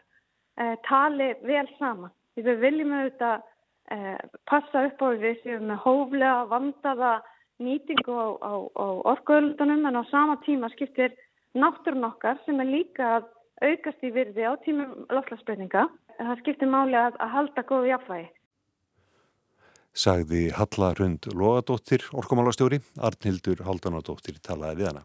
eh, 0.62 0.76
tali 0.88 1.34
vel 1.44 1.68
saman. 1.76 2.16
Því 2.32 2.48
við 2.48 2.64
viljum 2.64 2.96
auðvitað 2.96 3.48
passa 4.48 4.86
upp 4.88 5.04
á 5.04 5.08
við 5.20 5.42
séum 5.44 5.68
með 5.70 5.84
hóflega 5.86 6.48
vandaða 6.52 7.12
nýtingu 7.62 8.16
á, 8.16 8.28
á, 8.40 8.54
á 8.72 8.86
orkuöldunum 9.14 9.86
en 9.90 10.00
á 10.00 10.04
sama 10.10 10.38
tíma 10.46 10.72
skiptir 10.74 11.14
náttúrun 11.54 12.08
okkar 12.08 12.40
sem 12.46 12.60
er 12.64 12.70
líka 12.70 13.10
að 13.18 13.30
aukast 13.62 14.04
í 14.04 14.12
virði 14.16 14.48
á 14.48 14.54
tímum 14.64 15.06
lofslagsbreyninga. 15.12 15.88
Það 16.22 16.40
skiptir 16.44 16.70
máli 16.70 16.98
að, 16.98 17.18
að 17.20 17.34
halda 17.36 17.66
góðu 17.68 17.92
jafnvægi. 17.92 18.30
Sagði 19.92 20.42
Halla 20.56 20.94
Rund 20.96 21.28
Lóadóttir, 21.36 22.06
orkumálastjóri, 22.16 22.80
Arnhildur 23.04 23.66
Haldanadóttir 23.68 24.38
talaði 24.40 24.80
við 24.80 24.92
hana. 24.94 25.04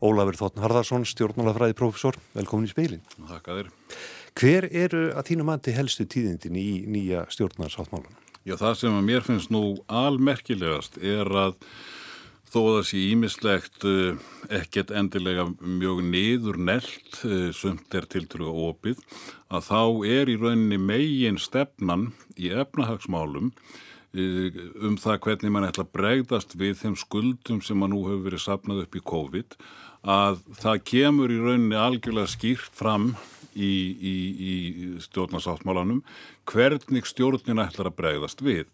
Ólafur 0.00 0.38
Þóttn 0.38 0.62
Harðarsson, 0.64 1.04
stjórnmálafræði 1.04 1.76
profesor, 1.76 2.16
velkomin 2.32 2.68
í 2.68 2.72
speilin. 2.72 3.02
Þakka 3.28 3.56
þér. 3.58 3.70
Hver 4.40 4.66
eru 4.70 5.02
að 5.12 5.26
þínu 5.28 5.46
mandi 5.48 5.74
helstu 5.76 6.06
tíðindin 6.08 6.56
í 6.56 6.68
nýja 6.88 7.26
stjórnarsáttmálunum? 7.34 8.16
Já, 8.48 8.54
það 8.56 8.76
sem 8.80 8.96
að 8.96 9.08
mér 9.10 9.26
finnst 9.26 9.50
nú 9.52 9.64
almerkilegast 9.92 10.96
er 11.04 11.28
að 11.28 11.58
þó 12.50 12.58
að 12.62 12.70
það 12.78 12.86
sé 12.88 13.02
ímislegt 13.10 13.84
uh, 13.86 14.22
ekkert 14.60 14.94
endilega 14.96 15.44
mjög 15.60 16.00
niður 16.08 16.58
nelt, 16.70 17.20
uh, 17.28 17.50
sumt 17.54 17.92
er 17.94 18.08
tiltrúið 18.10 18.64
opið, 18.70 19.04
að 19.52 19.68
þá 19.68 19.82
er 20.16 20.32
í 20.32 20.38
rauninni 20.40 20.80
megin 20.80 21.38
stefnan 21.42 22.10
í 22.40 22.48
efnahagsmálum 22.56 23.52
um 24.10 24.96
það 24.98 25.20
hvernig 25.26 25.52
mann 25.54 25.68
ætla 25.68 25.84
að 25.86 25.92
bregðast 25.94 26.56
við 26.58 26.80
þeim 26.80 26.96
skuldum 26.98 27.60
sem 27.62 27.78
mann 27.78 27.94
nú 27.94 28.02
hefur 28.08 28.24
verið 28.26 28.44
sapnað 28.46 28.82
upp 28.84 28.96
í 28.98 29.04
COVID, 29.12 29.58
að 30.10 30.40
það 30.58 30.82
kemur 30.90 31.30
í 31.30 31.38
rauninni 31.38 31.78
algjörlega 31.78 32.32
skýrt 32.32 32.74
fram 32.74 33.12
í, 33.54 33.70
í, 33.70 34.16
í 34.40 34.54
stjórnarsáttmálanum 35.04 36.02
hvernig 36.48 37.06
stjórnin 37.08 37.62
ætlar 37.62 37.90
að 37.90 37.98
bregðast 38.00 38.42
við 38.42 38.66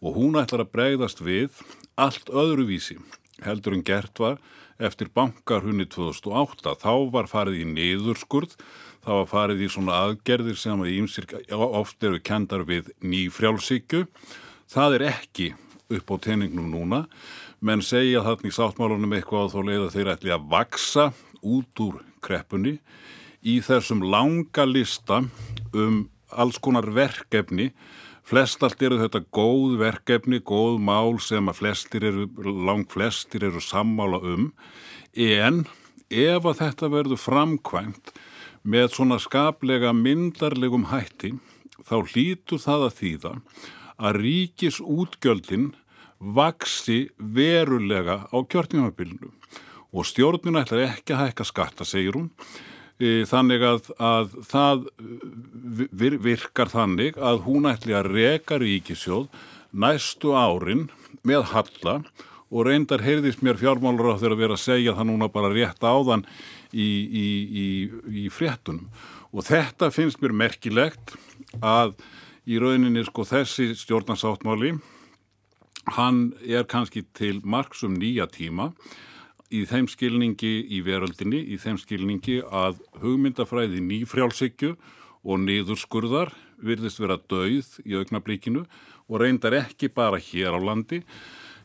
og 0.00 0.16
hún 0.16 0.38
ætlar 0.40 0.64
að 0.64 0.72
bregðast 0.74 1.22
við 1.24 1.60
allt 2.00 2.30
öðruvísi 2.32 2.98
heldur 3.44 3.76
en 3.76 3.84
gert 3.84 4.18
var 4.20 4.40
eftir 4.76 5.08
bankarhunni 5.12 5.86
2008. 5.88 6.74
Þá 6.82 6.92
var 7.12 7.28
farið 7.30 7.62
í 7.62 7.68
niðurskurð, 7.70 8.56
þá 9.04 9.10
var 9.22 9.30
farið 9.30 9.62
í 9.64 9.70
svona 9.72 10.00
aðgerðir 10.04 10.58
sem 10.60 10.82
að 10.84 10.92
ímsir 10.96 11.28
oft 11.56 12.04
eru 12.04 12.20
kendar 12.20 12.66
við 12.68 12.90
nýfrjálsíkju. 13.00 14.04
Það 14.66 14.96
er 14.96 15.04
ekki 15.12 15.52
upp 15.94 16.10
á 16.10 16.16
teiningnum 16.26 16.66
núna, 16.72 17.04
menn 17.62 17.82
segja 17.84 18.24
þarna 18.26 18.50
í 18.50 18.54
sáttmálunum 18.54 19.14
eitthvað 19.14 19.44
að 19.44 19.52
þó 19.54 19.60
leiða 19.68 19.92
þeir 19.94 20.10
ætli 20.16 20.32
að 20.34 20.48
vaksa 20.50 21.04
út 21.46 21.82
úr 21.84 22.00
kreppunni 22.24 22.74
í 23.46 23.60
þessum 23.62 24.02
langa 24.10 24.66
lista 24.66 25.22
um 25.70 26.02
alls 26.34 26.58
konar 26.58 26.88
verkefni. 26.90 27.70
Flest 28.26 28.64
allt 28.66 28.82
eru 28.82 28.98
þetta 28.98 29.22
góð 29.30 29.76
verkefni, 29.78 30.40
góð 30.42 30.80
mál 30.82 31.20
sem 31.22 31.46
að 31.46 31.60
flestir 31.60 32.08
eru, 32.08 32.26
lang 32.66 32.88
flestir 32.90 33.46
eru 33.46 33.62
sammála 33.62 34.18
um, 34.18 34.48
en 35.14 35.62
ef 36.10 36.42
að 36.42 36.58
þetta 36.64 36.90
verður 36.90 37.22
framkvæmt 37.22 38.10
með 38.66 38.90
svona 38.96 39.20
skaplega 39.22 39.94
myndarlegum 39.94 40.88
hætti, 40.90 41.36
þá 41.86 41.96
hlýtur 42.10 42.58
það 42.58 42.88
að 42.88 42.96
þýða 42.98 43.34
að 43.98 44.20
ríkis 44.22 44.80
útgjöldin 44.80 45.72
vaksi 46.20 47.10
verulega 47.16 48.24
á 48.32 48.36
kjörningafylgnu 48.44 49.32
og 49.96 50.08
stjórnuna 50.08 50.64
ætlar 50.64 50.88
ekki 50.90 51.14
að 51.14 51.22
hækka 51.26 51.44
skatta, 51.48 51.84
segir 51.88 52.16
hún, 52.18 52.30
E, 52.96 53.26
þannig 53.28 53.64
að, 53.66 53.90
að 54.00 54.36
það 54.48 54.86
virkar 56.22 56.70
þannig 56.72 57.18
að 57.20 57.42
hún 57.44 57.68
ætli 57.68 57.92
að 57.96 58.08
reka 58.14 58.56
ríkisjóð 58.62 59.26
næstu 59.76 60.32
árin 60.32 60.86
með 61.26 61.50
halla. 61.52 61.98
Og 62.46 62.62
reyndar 62.68 63.02
heyrðist 63.02 63.42
mér 63.42 63.58
fjármálur 63.58 64.14
á 64.16 64.20
þeirra 64.22 64.36
að 64.36 64.42
vera 64.44 64.56
að 64.56 64.62
segja 64.62 64.94
það 64.96 65.08
núna 65.10 65.28
bara 65.34 65.50
rétt 65.52 65.82
áðan 65.82 66.22
í, 66.70 66.86
í, 66.86 67.26
í, 67.44 67.66
í 68.22 68.26
fréttunum. 68.32 68.86
Og 69.34 69.44
þetta 69.44 69.90
finnst 69.92 70.22
mér 70.22 70.32
merkilegt 70.46 71.16
að 71.58 71.96
í 72.46 72.60
rauninni 72.62 73.02
sko 73.06 73.24
þessi 73.26 73.72
stjórnarsáttmáli 73.74 74.76
hann 75.96 76.32
er 76.42 76.66
kannski 76.70 77.04
til 77.14 77.40
marksum 77.44 77.96
nýja 77.98 78.26
tíma 78.30 78.72
í 79.54 79.62
þeim 79.66 79.86
skilningi 79.90 80.54
í 80.74 80.80
veröldinni, 80.86 81.38
í 81.38 81.58
þeim 81.58 81.78
skilningi 81.78 82.40
að 82.46 82.80
hugmyndafræði 83.02 83.82
nýfrjálsykju 83.84 84.74
og 85.26 85.42
niðurskurðar 85.42 86.32
virðist 86.62 87.02
vera 87.02 87.18
dauð 87.18 87.76
í 87.84 87.98
augnablíkinu 87.98 88.64
og 89.06 89.20
reyndar 89.22 89.54
ekki 89.60 89.90
bara 89.94 90.18
hér 90.22 90.56
á 90.56 90.60
landi, 90.62 91.02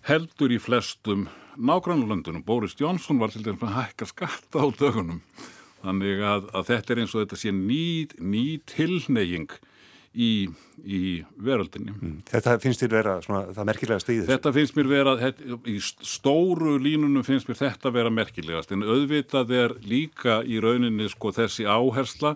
heldur 0.06 0.54
í 0.54 0.60
flestum 0.62 1.28
nágrannlöndunum. 1.58 2.46
Boris 2.46 2.78
Jónsson 2.78 3.20
var 3.22 3.34
til 3.34 3.44
dæmis 3.46 3.66
að 3.66 3.78
hækka 3.80 4.10
skatta 4.10 4.62
á 4.62 4.68
dögunum. 4.78 5.22
Þannig 5.82 6.22
að, 6.22 6.48
að 6.54 6.68
þetta 6.70 6.94
er 6.94 7.02
eins 7.02 7.16
og 7.16 7.24
þetta 7.24 7.42
sé 7.42 7.54
ný, 7.56 8.08
ný 8.22 8.46
tilneying 8.70 9.50
í, 10.12 10.32
í 10.84 11.02
veröldinni. 11.40 11.94
Mm. 11.96 12.18
Þetta 12.28 12.58
finnst 12.64 12.84
þér 12.84 12.94
vera 12.96 13.16
svona, 13.24 13.42
það 13.56 13.70
merkilegast 13.70 14.10
í 14.10 14.18
þessu? 14.18 14.32
Þetta 14.32 14.54
finnst 14.58 14.78
mér 14.78 14.92
vera, 14.92 15.16
þetta, 15.22 15.58
í 15.72 15.78
stóru 15.86 16.76
línunum 16.82 17.26
finnst 17.28 17.50
mér 17.50 17.62
þetta 17.62 17.94
vera 17.96 18.14
merkilegast 18.14 18.76
en 18.76 18.86
auðvitað 18.86 19.56
er 19.56 19.76
líka 19.88 20.42
í 20.44 20.60
rauninni 20.64 21.08
sko 21.12 21.34
þessi 21.36 21.68
áhersla 21.70 22.36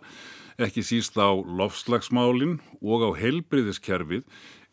ekki 0.62 0.86
síst 0.88 1.18
á 1.20 1.36
lofslagsmálinn 1.36 2.60
og 2.80 3.04
á 3.04 3.10
helbriðiskerfið 3.20 4.24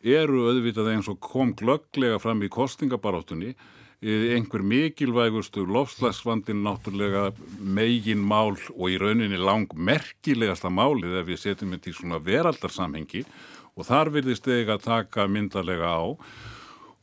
eru 0.03 0.47
auðvitað 0.51 0.93
eins 0.95 1.11
og 1.11 1.19
kom 1.23 1.55
glögglega 1.59 2.21
fram 2.23 2.43
í 2.43 2.51
kostingabarátunni 2.53 3.57
einhver 4.03 4.65
mikilvægustu 4.67 5.63
lofslagsvandin 5.63 6.65
náttúrulega 6.65 7.29
megin 7.59 8.19
mál 8.19 8.57
og 8.75 8.89
í 8.91 8.97
rauninni 8.99 9.39
lang 9.39 9.71
merkilegasta 9.79 10.73
málið 10.75 11.21
ef 11.21 11.29
við 11.29 11.39
setjum 11.39 11.77
þetta 11.77 11.91
í 11.93 11.95
svona 11.95 12.19
veraldarsamhengi 12.19 13.23
og 13.79 13.87
þar 13.87 14.11
virðist 14.17 14.49
þig 14.49 14.73
að 14.75 14.83
taka 14.89 15.29
myndarlega 15.31 15.87
á 15.87 16.03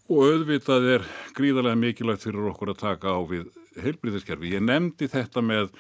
og 0.10 0.20
auðvitað 0.26 0.90
er 0.98 1.08
gríðarlega 1.38 1.80
mikilvægt 1.80 2.26
fyrir 2.28 2.52
okkur 2.52 2.74
að 2.74 2.82
taka 2.84 3.16
á 3.16 3.20
við 3.30 3.48
heilbriðiskerfi. 3.80 4.52
Ég 4.58 4.66
nefndi 4.66 5.08
þetta 5.08 5.44
með, 5.46 5.72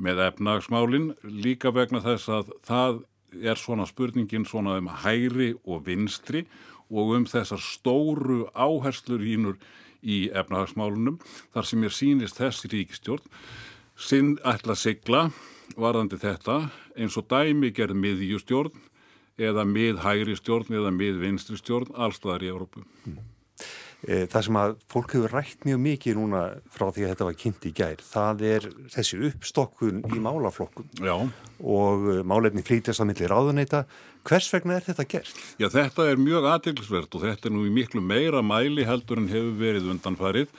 með 0.00 0.24
efnagsmálin 0.30 1.10
líka 1.22 1.74
vegna 1.74 2.00
þess 2.00 2.32
að 2.32 2.56
það 2.64 3.02
er 3.42 3.60
svona 3.60 3.84
spurningin 3.90 4.48
svona 4.48 4.78
um 4.80 4.88
hæri 5.04 5.52
og 5.66 5.84
vinstri 5.84 6.46
og 6.88 7.12
um 7.18 7.28
þessar 7.28 7.60
stóru 7.60 8.46
áherslur 8.56 9.20
hínur 9.20 9.60
í 10.02 10.28
efnahagsmálunum 10.34 11.18
þar 11.54 11.68
sem 11.68 11.86
ég 11.86 11.94
sínist 11.94 12.40
þessi 12.40 12.70
ríkistjórn 12.72 13.42
sinn 13.96 14.36
ætla 14.44 14.76
sigla 14.78 15.26
varðandi 15.78 16.18
þetta 16.20 16.58
eins 16.98 17.16
og 17.16 17.28
dæmi 17.30 17.72
gerð 17.74 17.98
miðjustjórn 18.02 18.88
eða 19.40 19.64
miðhægri 19.68 20.36
stjórn 20.36 20.74
eða 20.76 20.92
miðvinstri 20.94 21.56
stjórn 21.60 21.94
allstaðar 21.96 22.44
í 22.44 22.50
Európu. 22.52 22.82
Mm. 23.06 23.31
Það 24.02 24.44
sem 24.46 24.56
að 24.58 24.72
fólk 24.90 25.12
hefur 25.14 25.30
rætt 25.36 25.66
mjög 25.66 25.78
mikið 25.78 26.16
núna 26.18 26.38
frá 26.74 26.88
því 26.90 27.04
að 27.04 27.12
þetta 27.12 27.26
var 27.28 27.36
kynnt 27.38 27.66
í 27.68 27.70
gær, 27.78 28.00
það 28.02 28.40
er 28.48 28.64
þessi 28.90 29.18
uppstokkun 29.28 30.00
í 30.10 30.22
málaflokkum 30.24 30.88
Já. 30.98 31.14
og 31.62 32.08
eh, 32.10 32.22
málefni 32.26 32.64
flítast 32.66 33.04
að 33.04 33.12
milli 33.12 33.30
ráðuneyta. 33.30 33.84
Hvers 34.26 34.48
vegna 34.50 34.80
er 34.80 34.86
þetta 34.88 35.06
gert? 35.06 35.42
Já, 35.62 35.68
þetta 35.70 36.08
er 36.10 36.18
mjög 36.18 36.48
aðtilsvert 36.50 37.14
og 37.14 37.26
þetta 37.28 37.46
er 37.46 37.54
nú 37.54 37.62
í 37.68 37.74
miklu 37.74 38.02
meira 38.02 38.42
mæli 38.42 38.88
heldur 38.88 39.22
en 39.22 39.30
hefur 39.30 39.54
verið 39.62 39.92
undanfarið. 39.94 40.50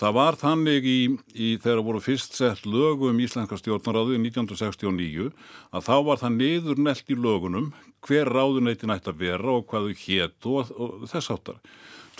Það 0.00 0.16
var 0.16 0.40
þannig 0.40 0.86
í, 0.88 0.98
í 1.36 1.48
þegar 1.60 1.84
voru 1.84 2.00
fyrst 2.00 2.38
sett 2.38 2.64
lögu 2.64 3.10
um 3.10 3.20
Íslenska 3.20 3.58
stjórnaráðu 3.60 4.16
í 4.16 4.22
1969 4.22 5.28
að 5.76 5.84
þá 5.84 5.96
var 6.06 6.20
það 6.22 6.36
niður 6.38 6.80
nelt 6.80 7.12
í 7.12 7.18
lögunum 7.20 7.66
hver 8.08 8.32
ráðuneytin 8.32 8.96
ætti 8.96 9.12
að 9.12 9.20
vera 9.20 9.58
og 9.58 9.66
hvað 9.68 9.90
þau 9.90 10.04
hétt 10.06 10.48
og, 10.48 10.72
og 10.80 11.08
þess 11.12 11.34
áttar. 11.36 11.60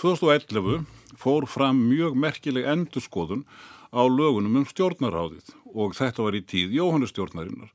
2011 0.01 0.85
fór 1.13 1.45
fram 1.45 1.77
mjög 1.85 2.15
merkileg 2.17 2.65
endurskoðun 2.65 3.43
á 3.93 4.01
lögunum 4.09 4.55
um 4.57 4.65
stjórnaráðið 4.65 5.51
og 5.77 5.93
þetta 5.93 6.25
var 6.25 6.37
í 6.39 6.41
tíð 6.41 6.73
Jóhannustjórnarinnar 6.79 7.69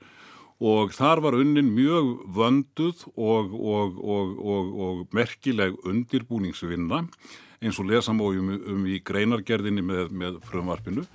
og 0.58 0.90
þar 0.96 1.22
var 1.22 1.36
unnin 1.38 1.68
mjög 1.76 2.08
vönduð 2.34 3.04
og, 3.14 3.54
og, 3.54 4.00
og, 4.02 4.32
og 4.42 5.14
merkileg 5.14 5.78
undirbúningsvinna 5.86 7.04
eins 7.62 7.78
og 7.78 7.92
lesa 7.92 8.16
mójum 8.16 8.56
um 8.58 8.82
í 8.90 8.98
greinargerðinni 9.06 9.86
með, 9.86 10.10
með 10.10 10.40
frumvarpinu 10.50 11.06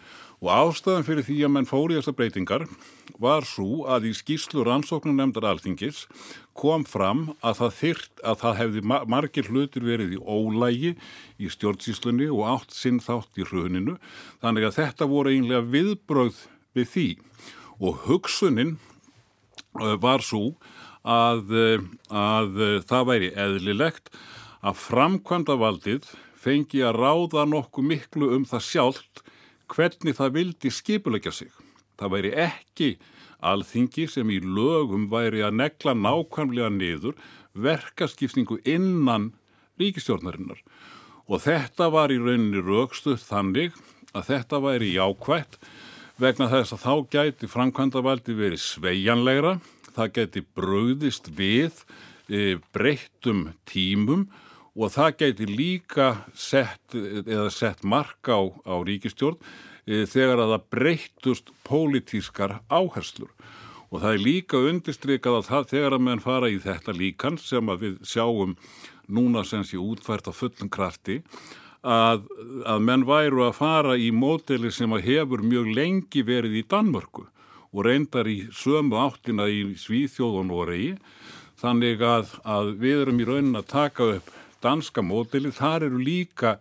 Og 0.42 0.50
ástæðan 0.50 1.06
fyrir 1.06 1.26
því 1.28 1.36
að 1.46 1.52
menn 1.54 1.68
fóri 1.70 1.98
þessar 2.00 2.16
breytingar 2.18 2.64
var 3.22 3.46
svo 3.46 3.84
að 3.94 4.08
í 4.10 4.14
skýslu 4.18 4.64
rannsóknum 4.66 5.20
nefndar 5.20 5.46
alþingis 5.52 6.08
kom 6.58 6.82
fram 6.90 7.28
að 7.46 7.60
það 7.60 7.76
þyrt 7.78 8.24
að 8.26 8.40
það 8.42 8.58
hefði 8.62 8.84
margir 9.14 9.52
hlutir 9.52 9.86
verið 9.86 10.16
í 10.18 10.20
ólægi 10.26 10.96
í 11.38 11.52
stjórnsíslunni 11.54 12.32
og 12.34 12.42
átt 12.56 12.74
sinn 12.74 12.98
þátt 13.06 13.38
í 13.38 13.46
hruninu. 13.46 14.00
Þannig 14.42 14.66
að 14.66 14.78
þetta 14.80 15.10
voru 15.14 15.36
einlega 15.36 15.62
viðbröð 15.78 16.42
við 16.74 16.90
því 16.96 17.08
og 17.78 18.02
hugsunin 18.08 18.78
var 19.78 20.26
svo 20.26 20.56
að, 21.06 21.54
að 22.10 22.64
það 22.90 23.10
væri 23.14 23.34
eðlilegt 23.46 24.10
að 24.66 24.82
framkvæmda 24.90 25.62
valdið 25.62 26.10
fengi 26.42 26.82
að 26.82 26.98
ráða 26.98 27.46
nokkuð 27.46 27.94
miklu 27.94 28.34
um 28.34 28.50
það 28.50 28.66
sjálft 28.66 29.22
hvernig 29.72 30.18
það 30.18 30.36
vildi 30.38 30.72
skipulegja 30.74 31.34
sig. 31.36 31.52
Það 32.00 32.14
væri 32.16 32.32
ekki 32.46 32.90
alþingi 33.42 34.08
sem 34.10 34.30
í 34.34 34.40
lögum 34.44 35.08
væri 35.12 35.44
að 35.46 35.58
negla 35.62 35.96
nákvæmlega 35.98 36.72
niður 36.76 37.18
verkaskipningu 37.54 38.60
innan 38.68 39.32
ríkistjórnarinnar. 39.82 40.62
Og 41.32 41.44
þetta 41.46 41.90
var 41.94 42.14
í 42.14 42.20
rauninni 42.22 42.62
raukstuð 42.64 43.22
þannig 43.24 43.78
að 44.12 44.28
þetta 44.34 44.62
væri 44.64 44.94
jákvægt 44.96 45.60
vegna 46.22 46.50
þess 46.52 46.76
að 46.76 46.84
þá 46.86 46.94
gæti 47.16 47.50
framkvæmdavaldi 47.50 48.36
verið 48.38 48.62
sveianlegra, 48.62 49.56
það 49.96 50.14
gæti 50.18 50.44
bröðist 50.58 51.32
við 51.38 51.82
e, 52.30 52.60
breyttum 52.76 53.52
tímum 53.70 54.28
og 54.76 54.94
það 54.94 55.16
geti 55.20 55.48
líka 55.50 56.10
sett, 56.38 56.96
eða 56.96 57.50
sett 57.52 57.84
marka 57.84 58.40
á, 58.40 58.44
á 58.64 58.76
ríkistjórn 58.88 59.40
e, 59.86 60.06
þegar 60.08 60.46
að 60.46 60.54
það 60.56 60.68
breytust 60.76 61.52
pólitískar 61.68 62.60
áherslur. 62.72 63.32
Og 63.92 64.00
það 64.00 64.14
er 64.14 64.24
líka 64.24 64.62
undistrykað 64.70 65.42
að 65.42 65.50
það 65.50 65.72
þegar 65.74 65.96
að 65.98 66.06
menn 66.08 66.24
fara 66.24 66.52
í 66.52 66.62
þetta 66.64 66.96
líkan 66.96 67.40
sem 67.42 67.72
að 67.72 67.84
við 67.84 67.98
sjáum 68.08 68.56
núna 69.12 69.44
sem 69.44 69.66
sé 69.68 69.76
útfært 69.82 70.32
á 70.32 70.34
fullum 70.34 70.72
krafti 70.72 71.20
að, 71.84 72.24
að 72.64 72.84
menn 72.88 73.04
væru 73.10 73.44
að 73.48 73.58
fara 73.58 73.98
í 74.00 74.12
móteli 74.16 74.72
sem 74.72 74.94
að 74.94 75.08
hefur 75.10 75.44
mjög 75.44 75.72
lengi 75.76 76.24
verið 76.24 76.62
í 76.62 76.68
Danmörku 76.72 77.26
og 77.72 77.84
reyndar 77.88 78.28
í 78.28 78.46
sömu 78.56 79.00
áttina 79.00 79.48
í 79.52 79.74
Svíþjóð 79.80 80.42
og 80.42 80.48
Noregi. 80.48 80.96
Þannig 81.62 82.02
að, 82.04 82.32
að 82.44 82.72
við 82.82 83.04
erum 83.04 83.20
í 83.22 83.28
raunin 83.28 83.60
að 83.60 83.68
taka 83.70 84.08
upp 84.18 84.32
danska 84.64 85.04
mótili, 85.06 85.52
þar 85.56 85.88
eru 85.90 86.02
líka 86.02 86.58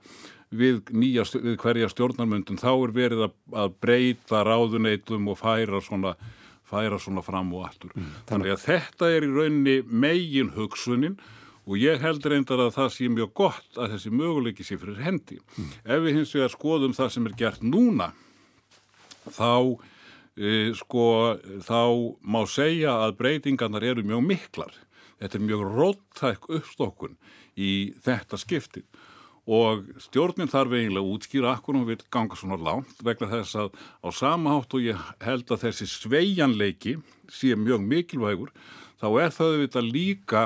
við, 0.50 0.82
nýja, 0.90 1.24
við 1.38 1.56
hverja 1.62 1.90
stjórnarmyndun 1.92 2.60
þá 2.60 2.70
er 2.72 2.94
verið 2.94 3.26
að, 3.28 3.34
að 3.62 3.74
breyta 3.82 4.44
ráðuneytum 4.46 5.28
og 5.30 5.38
færa 5.40 5.82
svona, 5.84 6.14
færa 6.66 6.98
svona 7.02 7.24
fram 7.26 7.52
og 7.56 7.68
aftur. 7.68 7.92
Mm, 7.94 8.16
þannig 8.30 8.54
að 8.54 8.64
þetta 8.64 9.12
er 9.12 9.26
í 9.26 9.30
rauninni 9.34 9.76
megin 9.86 10.52
hugsunin 10.56 11.20
og 11.70 11.78
ég 11.78 12.02
held 12.02 12.26
reyndar 12.26 12.64
að 12.64 12.74
það 12.78 12.90
sé 12.96 13.12
mjög 13.12 13.32
gott 13.42 13.78
að 13.78 13.94
þessi 13.94 14.12
möguleiki 14.16 14.66
sé 14.66 14.80
fyrir 14.80 15.00
hendi. 15.04 15.38
Mm. 15.54 15.70
Ef 15.84 16.04
við 16.06 16.18
hins 16.18 16.34
vegar 16.34 16.54
skoðum 16.56 16.96
það 16.96 17.14
sem 17.14 17.30
er 17.30 17.38
gert 17.38 17.64
núna 17.64 18.10
þá 19.30 19.78
e, 20.34 20.70
sko 20.78 21.04
þá 21.66 21.82
má 22.24 22.42
segja 22.50 22.96
að 23.04 23.18
breytingarnar 23.20 23.86
eru 23.92 24.06
mjög 24.06 24.24
miklar. 24.26 24.72
Þetta 25.20 25.36
er 25.36 25.44
mjög 25.44 25.66
róttæk 25.76 26.48
uppstokkun 26.56 27.18
í 27.60 27.72
þetta 28.04 28.40
skiptið. 28.40 28.86
Og 29.50 29.86
stjórnin 29.98 30.50
þarf 30.50 30.76
eiginlega 30.76 31.12
útskýra 31.14 31.54
akkur 31.56 31.80
og 31.80 31.88
vil 31.88 31.98
ganga 32.12 32.36
svona 32.38 32.58
langt 32.60 33.00
vegna 33.02 33.30
þess 33.30 33.56
að 33.58 33.72
á 34.04 34.08
sama 34.14 34.54
hátt 34.54 34.76
og 34.76 34.84
ég 34.84 35.06
held 35.24 35.50
að 35.50 35.64
þessi 35.64 35.88
sveianleiki 35.90 36.98
sé 37.32 37.56
mjög 37.58 37.82
mikilvægur 37.88 38.52
þá 39.00 39.08
er 39.24 39.34
það 39.34 39.54
auðvitað 39.54 39.90
líka 39.96 40.44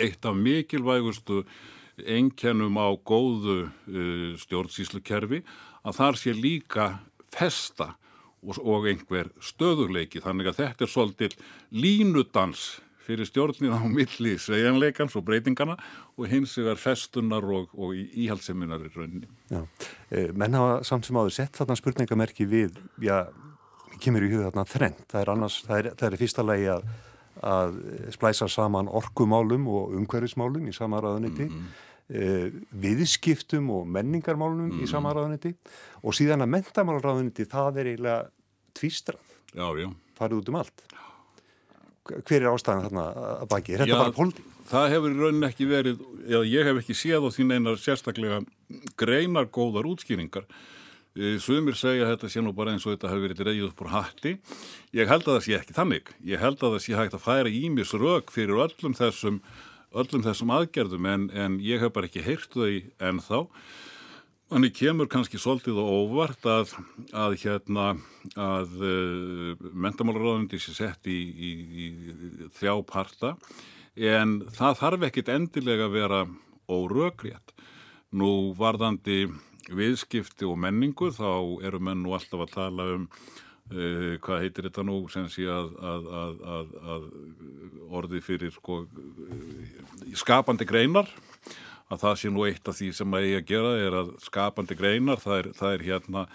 eitt 0.00 0.26
af 0.26 0.36
mikilvægustu 0.40 1.44
einkennum 2.04 2.80
á 2.80 2.88
góðu 2.96 3.58
uh, 3.68 4.32
stjórnsýslukerfi 4.40 5.42
að 5.86 6.00
þar 6.00 6.18
sé 6.20 6.34
líka 6.36 6.88
festa 7.32 7.94
og, 8.42 8.58
og 8.60 8.88
einhver 8.90 9.30
stöðurleiki 9.42 10.22
þannig 10.24 10.50
að 10.50 10.60
þetta 10.62 10.86
er 10.86 10.92
svolítil 10.92 11.32
línudans 11.72 12.66
fyrir 13.06 13.28
stjórnin 13.28 13.74
á 13.74 13.80
milli 13.86 14.34
svejanleikans 14.40 15.16
og 15.18 15.24
breytingana 15.26 15.76
og 16.16 16.28
hins 16.30 16.56
vegar 16.58 16.80
festunar 16.80 17.44
og, 17.44 17.72
og 17.78 17.94
íhaldseminar 17.94 18.86
í 18.86 18.92
rauninni. 18.94 19.28
Já, 19.52 19.62
e, 20.10 20.28
menn 20.34 20.56
hafa 20.58 20.80
samt 20.86 21.08
sem 21.08 21.18
áður 21.18 21.34
sett 21.38 21.58
þarna 21.58 21.78
spurningamerki 21.78 22.48
við, 22.50 22.78
já, 23.02 23.26
kemur 24.02 24.26
í 24.26 24.30
huga 24.32 24.50
þarna 24.50 24.66
þrengt, 24.70 25.04
það 25.12 25.22
er 25.22 25.34
annars, 25.34 25.58
það 25.66 25.82
er, 25.82 25.90
það 25.94 26.08
er 26.08 26.20
fyrsta 26.22 26.46
lagi 26.46 26.70
að, 26.74 26.88
að 27.54 27.80
splæsa 28.16 28.50
saman 28.52 28.90
orkumálum 29.02 29.68
og 29.70 29.96
umhverfismálum 30.00 30.66
í 30.70 30.74
sama 30.76 31.00
raðuniti, 31.04 31.46
mm 31.46 31.60
-hmm. 31.60 31.84
e, 32.10 32.66
viðskiptum 32.86 33.70
og 33.70 33.86
menningarmálum 33.86 34.66
mm 34.66 34.82
í 34.82 34.90
sama 34.90 35.14
raðuniti 35.14 35.54
og 36.02 36.14
síðan 36.14 36.42
að 36.42 36.52
mentamálraðuniti 36.58 37.46
það 37.48 37.80
er 37.80 37.92
eiginlega 37.92 38.30
tvístrað, 38.76 39.34
farið 40.16 40.38
út 40.42 40.48
um 40.48 40.62
allt. 40.62 40.82
Já 40.90 41.05
hver 42.06 42.38
er 42.38 42.50
ástæðan 42.52 42.86
þarna 42.86 43.04
að 43.36 43.48
baki? 43.52 43.74
Er 43.74 43.82
þetta 43.82 43.92
já, 43.92 43.98
bara 44.00 44.14
pólitík? 44.16 44.54
Það 44.66 44.86
hefur 44.94 45.12
í 45.12 45.18
rauninni 45.20 45.48
ekki 45.48 45.66
verið, 45.70 46.00
já, 46.26 46.38
ég 46.50 46.70
hef 46.70 46.80
ekki 46.80 46.96
séð 46.98 47.26
á 47.26 47.30
þín 47.34 47.54
einar 47.54 47.78
sérstaklega 47.82 48.40
greinar 48.98 49.46
góðar 49.54 49.88
útskýringar. 49.92 50.46
E, 51.16 51.36
sumir 51.40 51.78
segja 51.78 52.04
að 52.04 52.12
þetta 52.14 52.30
sé 52.32 52.42
nú 52.44 52.52
bara 52.56 52.74
eins 52.74 52.84
og 52.84 52.92
þetta 52.92 53.12
hefur 53.12 53.24
verið 53.24 53.44
reyðið 53.46 53.68
upp 53.70 53.82
úr 53.84 53.92
hatti. 53.94 54.34
Ég 54.96 55.08
held 55.08 55.24
að 55.24 55.36
það 55.36 55.46
sé 55.46 55.56
ekki 55.60 55.76
þannig. 55.78 56.12
Ég 56.28 56.42
held 56.42 56.60
að 56.60 56.76
það 56.76 56.84
sé 56.84 56.98
hægt 56.98 57.16
að 57.16 57.24
færa 57.24 57.54
ímis 57.60 57.94
rauk 57.96 58.34
fyrir 58.34 58.62
öllum 58.66 58.96
þessum, 58.98 59.40
öllum 59.96 60.26
þessum 60.26 60.54
aðgerðum 60.58 61.10
en, 61.12 61.28
en 61.32 61.58
ég 61.64 61.80
hef 61.84 61.94
bara 61.96 62.10
ekki 62.10 62.26
heyrt 62.26 62.52
þau 62.52 62.68
en 63.08 63.22
þá. 63.24 63.38
Þannig 64.46 64.76
kemur 64.78 65.08
kannski 65.10 65.40
svolítið 65.42 65.80
og 65.82 65.88
óvart 65.90 66.44
að, 66.46 66.76
að 67.10 67.32
hérna 67.42 67.86
að 68.38 68.76
uh, 68.78 68.90
eh, 69.56 69.64
mentamálaráðundi 69.74 70.60
sé 70.62 70.74
sett 70.76 71.08
í, 71.10 71.16
í, 71.18 71.50
í 71.82 71.86
þjá 72.54 72.76
parta 72.86 73.32
en 73.98 74.36
það 74.54 74.78
þarf 74.82 75.08
ekkit 75.08 75.32
endilega 75.34 75.88
að 75.88 75.96
vera 75.96 76.20
órökriðt. 76.70 77.56
Nú 78.14 78.30
varðandi 78.54 79.24
viðskipti 79.66 80.46
og 80.46 80.60
menningu 80.62 81.10
þá 81.16 81.66
eru 81.66 81.82
menn 81.82 82.04
nú 82.06 82.14
alltaf 82.14 82.46
að 82.46 82.54
tala 82.54 82.88
um 82.94 83.10
uh, 83.10 84.14
hvað 84.22 84.44
heitir 84.44 84.70
þetta 84.70 84.86
nú 84.86 85.00
sem 85.10 85.26
sé 85.32 85.50
að, 85.50 85.74
að, 85.82 87.10
orði 87.98 88.22
fyrir 88.22 88.54
sko, 88.54 88.84
skapandi 90.14 90.70
greinar 90.70 91.10
að 91.92 92.02
það 92.02 92.20
sé 92.20 92.34
nú 92.34 92.44
eitt 92.48 92.68
af 92.68 92.78
því 92.78 92.90
sem 92.98 93.16
að 93.16 93.26
ég 93.30 93.42
að 93.42 93.48
gera 93.50 93.72
er 93.86 93.96
að 94.02 94.12
skapandi 94.24 94.76
greinar, 94.78 95.22
það 95.22 95.38
er, 95.38 95.50
það 95.58 95.74
er 95.76 95.84
hérna 95.86 96.26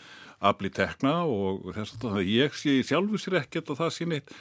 afli 0.42 0.72
tekna 0.74 1.14
og 1.30 1.68
þess 1.76 2.02
að 2.08 2.24
ég 2.26 2.56
sé 2.58 2.80
í 2.80 2.86
sjálfu 2.88 3.20
sér 3.22 3.42
ekkert 3.44 3.70
að 3.70 3.84
það 3.84 3.92
sé 3.94 4.08
neitt 4.10 4.34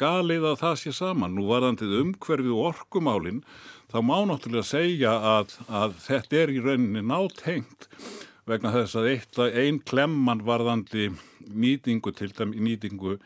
galið 0.00 0.50
að 0.50 0.58
það 0.60 0.74
sé 0.82 0.92
saman. 0.98 1.36
Nú 1.36 1.46
varðandið 1.48 1.96
umhverfið 2.02 2.60
orkumálinn 2.66 3.40
þá 3.92 3.98
má 4.04 4.18
náttúrulega 4.28 4.68
segja 4.68 5.14
að, 5.36 5.56
að 5.70 5.96
þetta 6.04 6.40
er 6.42 6.52
í 6.52 6.60
rauninni 6.60 7.04
nátengt 7.06 7.88
vegna 8.46 8.74
þess 8.74 8.98
að 9.00 9.56
einn 9.62 9.80
klemman 9.86 10.44
varðandi 10.46 11.08
nýtingu 11.46 12.12
til 12.14 12.30
dæmi 12.36 12.60
nýtingu 12.62 13.16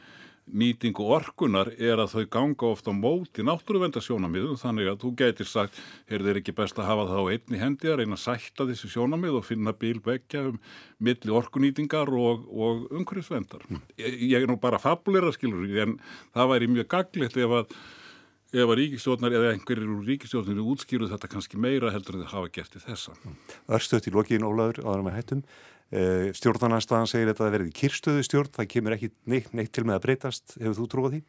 nýtingu 0.56 1.04
orkunar 1.14 1.70
er 1.78 2.00
að 2.02 2.14
þau 2.14 2.24
ganga 2.36 2.68
ofta 2.70 2.92
á 2.92 2.94
móti 2.96 3.44
náttúruvendarsjónamiðu 3.46 4.56
þannig 4.60 4.90
að 4.90 4.98
þú 5.04 5.12
getur 5.20 5.48
sagt, 5.50 5.78
er 6.10 6.24
þeir 6.24 6.40
ekki 6.40 6.56
best 6.56 6.80
að 6.80 6.90
hafa 6.90 7.06
það 7.10 7.22
á 7.22 7.30
einni 7.34 7.60
hendi 7.60 7.90
að 7.90 8.00
reyna 8.00 8.18
að 8.18 8.24
sætta 8.24 8.66
þessi 8.70 8.90
sjónamið 8.94 9.38
og 9.40 9.46
finna 9.46 9.76
bílbekja 9.76 10.44
um 10.50 10.58
milli 11.00 11.36
orkunýtingar 11.40 12.10
og, 12.12 12.44
og 12.50 12.90
umhverfisvendar. 12.90 13.64
Mm. 13.70 13.86
Ég, 14.02 14.18
ég 14.34 14.42
er 14.42 14.50
nú 14.50 14.58
bara 14.60 14.82
fabulera 14.82 15.32
skilur 15.34 15.66
en 15.84 15.96
það 16.34 16.52
væri 16.54 16.70
mjög 16.74 16.92
gaglitt 16.96 17.40
ef 17.40 17.56
að 17.62 17.80
ef 18.50 18.66
að 18.66 18.78
ríkistjóðnar 18.80 19.36
eða 19.38 19.50
einhverjir 19.54 19.90
úr 19.90 20.06
ríkistjóðnir 20.08 20.62
útskýruð 20.72 21.12
þetta 21.14 21.30
kannski 21.30 21.60
meira 21.60 21.92
heldur 21.94 22.18
en 22.18 22.24
þau 22.26 22.32
hafa 22.36 22.54
gert 22.56 22.78
í 22.78 22.84
þessa. 22.84 23.14
Örstöðt 23.70 24.10
í 24.10 24.14
lokiðin 24.14 24.48
Ólaður 24.48 24.82
áður 24.84 25.06
með 25.06 25.18
hættum 25.20 25.44
Eh, 25.90 26.28
Stjórnarnarstaðan 26.38 27.08
segir 27.10 27.32
þetta 27.32 27.48
að 27.48 27.54
verði 27.56 27.72
kyrstöðu 27.74 28.22
stjórn, 28.22 28.52
það 28.54 28.66
kemur 28.70 28.94
ekki 28.94 29.08
neitt, 29.26 29.48
neitt 29.58 29.72
til 29.74 29.82
með 29.88 29.96
að 29.96 30.04
breytast, 30.04 30.52
hefur 30.60 30.76
þú 30.78 30.84
trúið 30.92 31.16
því? 31.16 31.20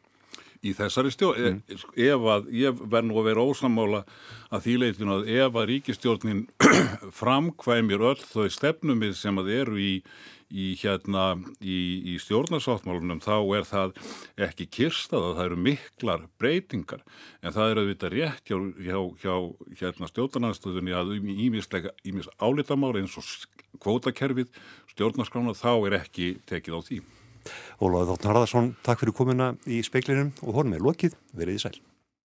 Í 0.62 0.72
þessari 0.78 1.10
stjórn, 1.10 1.56
mm. 1.58 1.86
ef 2.06 2.28
að, 2.34 2.52
ég 2.54 2.82
verð 2.86 3.08
nú 3.08 3.16
að 3.18 3.28
vera 3.32 3.46
ósamála 3.50 4.04
að 4.52 4.66
því 4.66 4.74
leitinu 4.78 5.16
að 5.16 5.32
ef 5.34 5.56
að 5.58 5.66
ríkistjórnin 5.72 6.44
framkvæmir 7.20 8.04
öll 8.12 8.20
þau 8.22 8.46
stefnumið 8.52 9.16
sem 9.18 9.42
að 9.42 9.50
eru 9.56 9.80
í 9.82 9.96
í, 10.52 10.72
hérna, 10.80 11.32
í, 11.64 11.78
í 12.12 12.18
stjórnarsáttmálunum 12.20 13.22
þá 13.24 13.36
er 13.56 13.66
það 13.68 13.94
ekki 14.48 14.68
kirstað 14.78 15.28
að 15.28 15.38
það 15.38 15.46
eru 15.46 15.60
miklar 15.68 16.26
breytingar 16.40 17.02
en 17.40 17.56
það 17.56 17.72
er 17.72 17.80
auðvitað 17.82 18.14
rétt 18.16 18.52
hjá, 18.52 18.58
hjá, 18.76 18.98
hjá 19.22 19.34
hérna, 19.80 20.10
stjórnarnarstöðunni 20.12 20.96
að 20.96 21.16
ímis 21.32 22.30
álitamári 22.38 23.04
eins 23.04 23.16
og 23.20 23.32
kvótakerfið 23.82 24.52
stjórnarskrána 24.92 25.56
þá 25.56 25.72
er 25.88 25.98
ekki 26.02 26.34
tekið 26.48 26.76
á 26.76 26.80
því. 26.84 27.02
Ólaður 27.82 28.12
Þóttn 28.12 28.30
Harðarsson, 28.30 28.74
takk 28.86 29.02
fyrir 29.02 29.16
komuna 29.16 29.52
í 29.66 29.82
speiklinum 29.86 30.34
og 30.42 30.52
horfum 30.52 30.76
með 30.76 30.86
lokið, 30.88 31.18
verið 31.36 31.58
í 31.58 31.64
sæl. 31.64 31.76